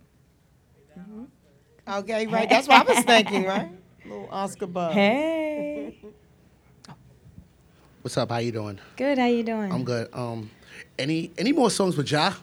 Okay, 1.87 2.27
right. 2.27 2.47
That's 2.47 2.67
what 2.67 2.87
I 2.87 2.93
was 2.93 3.03
thinking, 3.03 3.45
right? 3.45 3.71
Little 4.05 4.29
Oscar 4.31 4.67
buzz. 4.67 4.93
Hey, 4.93 5.68
What's 8.01 8.17
up? 8.17 8.31
How 8.31 8.37
you 8.37 8.51
doing? 8.51 8.79
good. 8.97 9.17
How 9.17 9.25
you 9.25 9.43
doing? 9.43 9.71
I'm 9.71 9.83
good. 9.83 10.09
Um, 10.13 10.49
any 10.97 11.31
any 11.37 11.51
more 11.51 11.69
songs 11.69 11.97
with 11.97 12.11
Ja? 12.11 12.33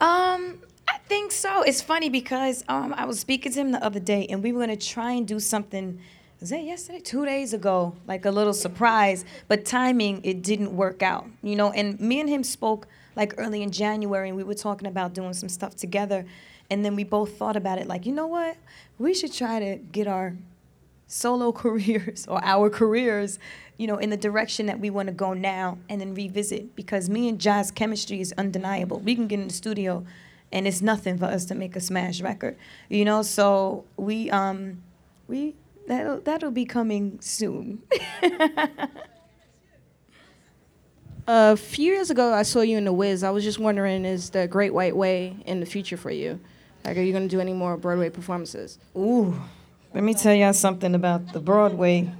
Um, 0.00 0.60
I 0.88 0.98
think 1.08 1.32
so. 1.32 1.62
It's 1.62 1.82
funny 1.82 2.08
because 2.08 2.64
um, 2.68 2.94
I 2.96 3.04
was 3.04 3.20
speaking 3.20 3.52
to 3.52 3.60
him 3.60 3.72
the 3.72 3.84
other 3.84 4.00
day, 4.00 4.26
and 4.30 4.42
we 4.42 4.52
were 4.52 4.60
gonna 4.60 4.76
try 4.76 5.12
and 5.12 5.26
do 5.26 5.40
something. 5.40 6.00
Was 6.40 6.50
that 6.50 6.64
yesterday? 6.64 7.00
Two 7.00 7.26
days 7.26 7.52
ago, 7.52 7.94
like 8.06 8.24
a 8.24 8.30
little 8.30 8.54
surprise. 8.54 9.24
But 9.46 9.66
timing, 9.66 10.22
it 10.24 10.42
didn't 10.42 10.74
work 10.74 11.02
out. 11.02 11.26
You 11.42 11.56
know, 11.56 11.70
and 11.72 12.00
me 12.00 12.20
and 12.20 12.28
him 12.28 12.42
spoke 12.42 12.86
like 13.16 13.34
early 13.36 13.62
in 13.62 13.70
January, 13.70 14.28
and 14.28 14.36
we 14.36 14.44
were 14.44 14.54
talking 14.54 14.88
about 14.88 15.12
doing 15.12 15.34
some 15.34 15.48
stuff 15.48 15.76
together. 15.76 16.24
And 16.70 16.84
then 16.84 16.94
we 16.94 17.02
both 17.02 17.36
thought 17.36 17.56
about 17.56 17.78
it, 17.78 17.88
like, 17.88 18.06
you 18.06 18.12
know 18.12 18.28
what? 18.28 18.56
We 18.96 19.12
should 19.12 19.32
try 19.32 19.58
to 19.58 19.76
get 19.76 20.06
our 20.06 20.36
solo 21.10 21.52
careers 21.64 22.26
or 22.28 22.42
our 22.42 22.70
careers, 22.70 23.38
you 23.76 23.86
know, 23.86 23.96
in 23.96 24.10
the 24.10 24.16
direction 24.16 24.66
that 24.66 24.78
we 24.80 24.90
want 24.90 25.08
to 25.08 25.12
go 25.12 25.32
now 25.32 25.78
and 25.88 26.00
then 26.00 26.14
revisit 26.14 26.76
because 26.76 27.10
me 27.10 27.28
and 27.28 27.40
Ja's 27.40 27.70
chemistry 27.70 28.20
is 28.20 28.32
undeniable. 28.38 29.00
We 29.00 29.14
can 29.14 29.26
get 29.26 29.40
in 29.40 29.48
the 29.48 29.54
studio 29.54 30.04
and 30.52 30.66
it's 30.66 30.82
nothing 30.82 31.18
for 31.18 31.26
us 31.26 31.44
to 31.46 31.54
make 31.54 31.76
a 31.76 31.80
smash 31.80 32.20
record. 32.20 32.56
You 32.88 33.04
know, 33.04 33.22
so 33.22 33.84
we 33.96 34.30
um 34.30 34.82
we 35.28 35.54
that'll 35.86 36.20
that'll 36.20 36.50
be 36.50 36.64
coming 36.64 37.18
soon. 37.20 37.82
A 41.32 41.56
few 41.56 41.92
years 41.92 42.10
ago, 42.10 42.32
I 42.32 42.42
saw 42.42 42.60
you 42.60 42.76
in 42.76 42.84
The 42.84 42.92
Wiz. 42.92 43.22
I 43.22 43.30
was 43.30 43.44
just 43.44 43.60
wondering, 43.60 44.04
is 44.04 44.30
the 44.30 44.48
Great 44.48 44.74
White 44.74 44.96
Way 44.96 45.36
in 45.46 45.60
the 45.60 45.66
future 45.66 45.96
for 45.96 46.10
you? 46.10 46.40
Like, 46.84 46.96
are 46.96 47.02
you 47.02 47.12
going 47.12 47.28
to 47.28 47.28
do 47.28 47.40
any 47.40 47.52
more 47.52 47.76
Broadway 47.76 48.10
performances? 48.10 48.80
Ooh, 48.96 49.40
let 49.92 50.04
me 50.04 50.14
tell 50.14 50.34
y'all 50.34 50.52
something 50.52 50.94
about 50.94 51.32
the 51.32 51.40
Broadway 51.40 52.12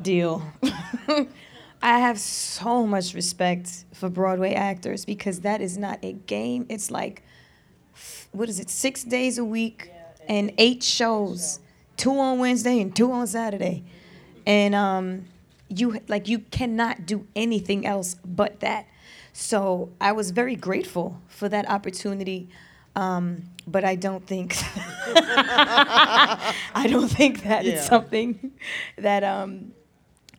deal. 0.00 0.42
I 1.82 1.98
have 1.98 2.18
so 2.18 2.86
much 2.86 3.12
respect 3.12 3.84
for 3.92 4.08
Broadway 4.08 4.54
actors 4.54 5.04
because 5.04 5.40
that 5.40 5.60
is 5.60 5.76
not 5.76 5.98
a 6.02 6.12
game. 6.12 6.64
It's 6.70 6.90
like, 6.90 7.22
what 8.32 8.48
is 8.48 8.58
it, 8.58 8.70
six 8.70 9.04
days 9.04 9.36
a 9.36 9.44
week 9.44 9.90
and 10.26 10.50
eight 10.56 10.82
shows, 10.82 11.60
two 11.98 12.18
on 12.18 12.38
Wednesday 12.38 12.80
and 12.80 12.96
two 12.96 13.12
on 13.12 13.26
Saturday. 13.26 13.84
And 14.46 14.74
um, 14.74 15.26
you 15.68 16.00
like 16.08 16.26
you 16.26 16.38
cannot 16.38 17.04
do 17.04 17.26
anything 17.36 17.86
else 17.86 18.16
but 18.24 18.60
that. 18.60 18.86
So 19.34 19.92
I 20.00 20.12
was 20.12 20.30
very 20.30 20.56
grateful 20.56 21.20
for 21.28 21.50
that 21.50 21.68
opportunity. 21.68 22.48
Um, 22.96 23.42
but 23.66 23.84
I 23.84 23.96
don't 23.96 24.24
think 24.26 24.56
I 25.14 26.86
don't 26.88 27.08
think 27.08 27.42
that 27.44 27.64
Yeah. 27.64 27.72
it's 27.74 27.86
something 27.86 28.52
that 28.98 29.24
um, 29.24 29.72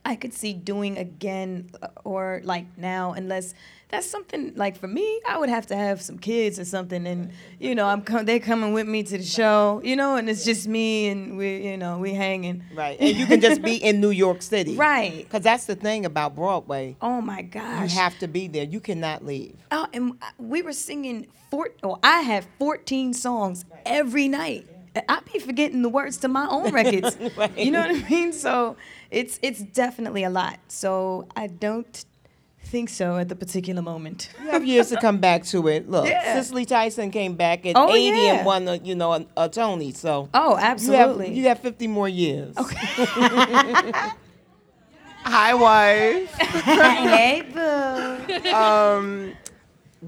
I 0.05 0.15
could 0.15 0.33
see 0.33 0.53
doing 0.53 0.97
again 0.97 1.71
uh, 1.81 1.87
or 2.03 2.41
like 2.43 2.65
now, 2.77 3.13
unless 3.13 3.55
that's 3.89 4.07
something 4.07 4.53
like 4.55 4.77
for 4.77 4.87
me, 4.87 5.21
I 5.27 5.37
would 5.37 5.49
have 5.49 5.67
to 5.67 5.75
have 5.75 6.01
some 6.01 6.19
kids 6.19 6.59
or 6.59 6.65
something, 6.65 7.07
and 7.07 7.31
you 7.59 7.73
know, 7.75 7.87
I'm 7.87 8.01
com- 8.03 8.25
they're 8.25 8.39
coming 8.39 8.73
with 8.73 8.87
me 8.87 9.01
to 9.03 9.17
the 9.17 9.23
show, 9.23 9.81
you 9.83 9.95
know, 9.95 10.15
and 10.15 10.29
it's 10.29 10.45
just 10.45 10.67
me 10.67 11.07
and 11.07 11.37
we, 11.37 11.67
you 11.69 11.77
know, 11.77 11.97
we 11.97 12.13
hanging. 12.13 12.63
Right. 12.73 12.97
And 12.99 13.15
you 13.17 13.25
can 13.25 13.41
just 13.41 13.61
be 13.61 13.75
in 13.75 13.99
New 13.99 14.11
York 14.11 14.41
City. 14.41 14.75
Right. 14.85 15.23
Because 15.23 15.41
that's 15.43 15.65
the 15.65 15.75
thing 15.75 16.05
about 16.05 16.35
Broadway. 16.35 16.95
Oh 17.01 17.21
my 17.21 17.41
gosh, 17.41 17.91
You 17.93 17.99
have 17.99 18.19
to 18.19 18.27
be 18.27 18.47
there. 18.47 18.65
You 18.65 18.79
cannot 18.79 19.25
leave. 19.25 19.55
Oh, 19.71 19.87
and 19.93 20.21
we 20.37 20.61
were 20.61 20.73
singing 20.73 21.27
four. 21.49 21.69
Oh, 21.81 21.97
I 22.03 22.21
had 22.21 22.45
14 22.59 23.13
songs 23.13 23.65
every 23.85 24.27
night. 24.27 24.67
I'd 25.09 25.25
be 25.31 25.39
forgetting 25.39 25.81
the 25.81 25.89
words 25.89 26.17
to 26.17 26.27
my 26.27 26.47
own 26.47 26.71
records. 26.71 27.17
You 27.57 27.71
know 27.71 27.81
what 27.81 27.91
I 27.91 28.09
mean? 28.09 28.31
So 28.33 28.75
it's 29.11 29.39
it's 29.41 29.61
definitely 29.61 30.23
a 30.23 30.29
lot. 30.29 30.59
So 30.67 31.27
I 31.35 31.47
don't 31.47 32.05
think 32.63 32.89
so 32.89 33.17
at 33.17 33.29
the 33.29 33.35
particular 33.35 33.81
moment. 33.81 34.29
You 34.41 34.49
have 34.49 34.65
years 34.65 34.89
to 34.89 34.97
come 34.99 35.19
back 35.19 35.43
to 35.45 35.67
it. 35.67 35.87
Look, 35.89 36.07
Yeah. 36.07 36.33
Cicely 36.35 36.65
Tyson 36.65 37.11
came 37.11 37.35
back 37.35 37.65
at 37.65 37.75
Oh, 37.75 37.93
80 37.93 37.99
yeah. 38.17 38.33
and 38.37 38.45
won, 38.45 38.67
a, 38.67 38.75
you 38.77 38.95
know, 38.95 39.13
a, 39.13 39.25
a 39.37 39.47
Tony. 39.49 39.91
So 39.91 40.29
Oh, 40.33 40.51
you 40.51 40.55
have, 40.57 40.71
absolutely. 40.71 41.33
you 41.33 41.47
have 41.47 41.59
50 41.59 41.87
more 41.87 42.09
years. 42.09 42.57
Okay. 42.57 42.77
Hi, 45.27 45.53
wife. 45.55 46.33
hey, 46.35 47.41
boo. 47.53 48.49
Um, 48.51 49.33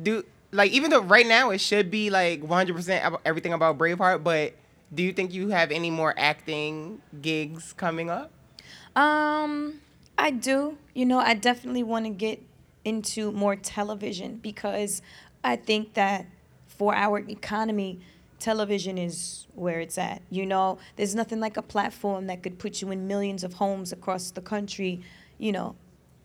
do 0.04 0.24
like 0.52 0.72
even 0.72 0.92
though 0.92 1.02
right 1.02 1.26
now 1.26 1.50
it 1.50 1.60
should 1.60 1.90
be 1.90 2.10
like 2.10 2.42
100 2.42 2.76
percent 2.76 3.16
everything 3.26 3.54
about 3.54 3.78
Braveheart, 3.78 4.24
but 4.24 4.54
do 4.94 5.04
you 5.04 5.12
think 5.14 5.34
you 5.34 5.50
have 5.50 5.72
any 5.72 5.90
more 5.90 6.14
acting 6.18 7.02
gigs 7.22 7.74
coming 7.74 8.10
up? 8.10 8.32
Um, 8.98 9.82
I 10.18 10.32
do. 10.32 10.78
You 10.96 11.06
know, 11.06 11.20
I 11.20 11.36
definitely 11.36 11.84
want 11.84 12.06
to 12.06 12.10
get 12.10 12.42
into 12.84 13.32
more 13.32 13.56
television 13.56 14.38
because 14.38 15.04
I 15.44 15.56
think 15.56 15.94
that 15.94 16.26
for 16.68 16.96
our 16.96 17.20
economy, 17.20 18.00
television 18.40 18.98
is 18.98 19.46
where 19.54 19.80
it's 19.80 20.00
at. 20.00 20.24
You 20.32 20.48
know, 20.48 20.80
there's 20.96 21.14
nothing 21.14 21.40
like 21.40 21.58
a 21.58 21.62
platform 21.62 22.26
that 22.28 22.42
could 22.42 22.58
put 22.58 22.82
you 22.82 22.90
in 22.90 23.08
millions 23.08 23.44
of 23.44 23.54
homes 23.54 23.92
across 23.92 24.32
the 24.32 24.42
country, 24.42 25.02
you 25.38 25.52
know, 25.52 25.76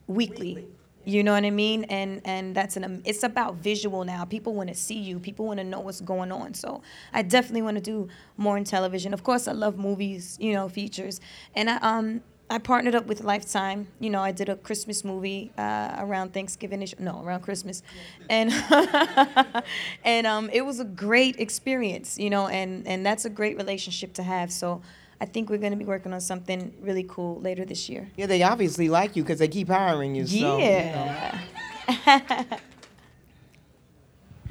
weekly. 0.06 0.66
You 1.04 1.24
know 1.24 1.32
what 1.32 1.44
I 1.44 1.50
mean? 1.50 1.85
And 1.85 2.20
and 2.24 2.54
that's 2.54 2.76
an 2.76 2.85
um, 2.85 3.02
it's 3.04 3.24
about 3.24 3.56
visual 3.56 4.04
now. 4.04 4.24
People 4.24 4.54
want 4.54 4.68
to 4.68 4.74
see 4.74 4.98
you. 4.98 5.18
People 5.18 5.46
want 5.46 5.58
to 5.58 5.64
know 5.64 5.80
what's 5.80 6.00
going 6.00 6.30
on. 6.30 6.54
So 6.54 6.80
I 7.12 7.22
definitely 7.22 7.62
want 7.62 7.76
to 7.76 7.82
do 7.82 8.08
more 8.37 8.56
in 8.56 8.62
television. 8.64 9.12
Of 9.12 9.24
course, 9.24 9.48
I 9.48 9.52
love 9.52 9.76
movies, 9.76 10.38
you 10.40 10.52
know, 10.52 10.68
features. 10.68 11.20
And 11.56 11.68
I 11.68 11.76
um 11.78 12.22
I 12.52 12.58
partnered 12.58 12.94
up 12.94 13.06
with 13.06 13.22
Lifetime. 13.24 13.88
You 13.98 14.10
know, 14.10 14.20
I 14.20 14.30
did 14.30 14.50
a 14.50 14.56
Christmas 14.56 15.04
movie 15.04 15.50
uh, 15.56 15.96
around 15.98 16.34
Thanksgiving. 16.34 16.86
No, 16.98 17.22
around 17.24 17.40
Christmas, 17.40 17.82
and 18.28 18.52
and 20.04 20.26
um, 20.26 20.50
it 20.52 20.60
was 20.60 20.78
a 20.78 20.84
great 20.84 21.40
experience. 21.40 22.18
You 22.18 22.28
know, 22.28 22.48
and 22.48 22.86
and 22.86 23.06
that's 23.06 23.24
a 23.24 23.30
great 23.30 23.56
relationship 23.56 24.12
to 24.14 24.22
have. 24.22 24.52
So 24.52 24.82
I 25.18 25.24
think 25.24 25.48
we're 25.48 25.56
going 25.56 25.72
to 25.72 25.78
be 25.78 25.86
working 25.86 26.12
on 26.12 26.20
something 26.20 26.74
really 26.82 27.04
cool 27.04 27.40
later 27.40 27.64
this 27.64 27.88
year. 27.88 28.10
Yeah, 28.16 28.26
they 28.26 28.42
obviously 28.42 28.90
like 28.90 29.16
you 29.16 29.22
because 29.22 29.38
they 29.38 29.48
keep 29.48 29.68
hiring 29.68 30.14
you. 30.14 30.26
So, 30.26 30.36
you 30.36 30.42
know. 30.42 30.58
Yeah. 30.58 31.38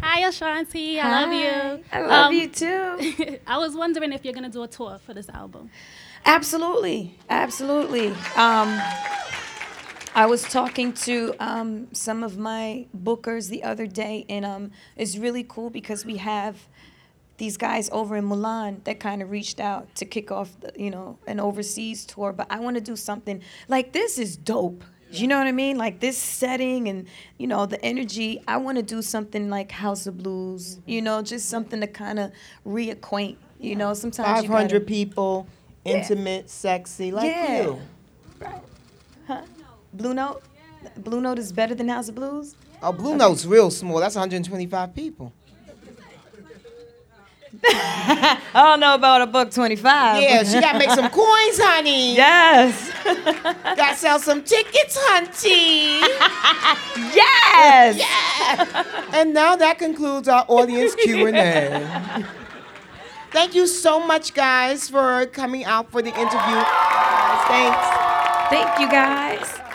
Hi, 0.02 0.28
Ashanti. 0.28 1.00
I 1.00 1.22
love 1.22 1.34
you. 1.34 1.84
I 1.92 2.02
love 2.02 2.28
Um, 2.30 2.34
you 2.34 2.48
too. 2.48 3.38
I 3.48 3.60
was 3.60 3.76
wondering 3.76 4.12
if 4.14 4.26
you're 4.26 4.34
gonna 4.34 4.50
do 4.50 4.64
a 4.64 4.68
tour 4.68 5.00
for 5.06 5.14
this 5.14 5.30
album. 5.30 5.70
Absolutely, 6.26 7.18
absolutely. 7.30 8.10
Um, 8.36 8.80
I 10.14 10.26
was 10.26 10.44
talking 10.44 10.94
to 10.94 11.34
um, 11.40 11.88
some 11.94 12.24
of 12.24 12.38
my 12.38 12.86
bookers 12.96 13.50
the 13.50 13.64
other 13.64 13.88
day, 13.88 14.26
and 14.28 14.46
um, 14.46 14.72
it's 14.98 15.18
really 15.18 15.44
cool 15.48 15.70
because 15.70 16.06
we 16.06 16.18
have 16.18 16.68
these 17.38 17.58
guys 17.58 17.90
over 17.92 18.16
in 18.18 18.28
Milan 18.28 18.82
that 18.84 19.00
kind 19.00 19.22
of 19.22 19.32
reached 19.32 19.60
out 19.60 19.94
to 19.96 20.06
kick 20.06 20.32
off, 20.32 20.50
the, 20.60 20.72
you 20.76 20.92
know, 20.92 21.18
an 21.28 21.40
overseas 21.40 22.06
tour. 22.06 22.34
But 22.34 22.48
I 22.50 22.60
want 22.60 22.76
to 22.76 22.82
do 22.82 22.96
something 22.96 23.42
like 23.68 23.94
this. 23.94 24.20
Is 24.20 24.38
dope. 24.38 24.84
You 25.10 25.28
know 25.28 25.38
what 25.38 25.48
I 25.48 25.52
mean? 25.52 25.78
Like 25.78 26.00
this 26.00 26.18
setting 26.18 26.88
and 26.88 27.08
you 27.38 27.48
know 27.48 27.66
the 27.66 27.84
energy. 27.84 28.42
I 28.48 28.58
want 28.58 28.78
to 28.78 28.84
do 28.84 29.02
something 29.02 29.50
like 29.50 29.72
House 29.72 30.08
of 30.08 30.18
Blues. 30.18 30.80
You 30.86 31.02
know, 31.02 31.22
just 31.22 31.50
something 31.50 31.82
to 31.82 31.88
kind 31.88 32.20
of 32.20 32.32
reacquaint. 32.66 33.38
You 33.60 33.76
know, 33.76 33.94
sometimes 33.94 34.44
you 34.44 34.50
500 34.50 34.86
people. 34.86 35.48
Intimate, 35.86 36.50
sexy, 36.50 37.12
like 37.12 37.32
Yeah. 37.32 37.62
you. 37.64 37.80
Huh? 39.28 39.42
Blue 39.94 40.14
Note? 40.14 40.42
Blue 40.98 41.22
Note 41.22 41.40
is 41.40 41.52
better 41.52 41.76
than 41.76 41.90
House 41.90 42.10
of 42.10 42.16
Blues? 42.16 42.56
Oh, 42.82 42.92
Blue 42.92 43.16
Note's 43.16 43.46
real 43.46 43.70
small. 43.70 44.00
That's 44.00 44.16
125 44.16 44.96
people. 44.96 45.34
I 47.64 48.40
don't 48.54 48.80
know 48.80 48.96
about 48.96 49.22
a 49.22 49.28
buck 49.28 49.52
25. 49.52 50.22
Yeah, 50.24 50.44
she 50.44 50.60
got 50.60 50.72
to 50.74 50.80
make 50.80 50.90
some 50.90 51.10
coins, 51.12 51.60
honey. 51.60 52.16
Yes. 52.16 52.92
got 53.76 53.92
to 53.92 53.96
sell 53.96 54.20
some 54.20 54.42
tickets, 54.44 54.98
hunty. 54.98 56.00
yes. 57.14 57.98
Yeah. 58.00 58.84
And 59.14 59.34
now 59.34 59.56
that 59.58 59.78
concludes 59.78 60.28
our 60.28 60.46
audience 60.48 60.96
Q&A. 60.96 62.26
Thank 63.32 63.56
you 63.56 63.66
so 63.66 64.06
much, 64.06 64.34
guys, 64.34 64.90
for 64.90 65.26
coming 65.28 65.64
out 65.64 65.90
for 65.90 66.02
the 66.02 66.10
interview. 66.10 66.64
Thanks. 67.48 67.88
Thank 68.50 68.80
you, 68.80 68.90
guys. 68.90 69.71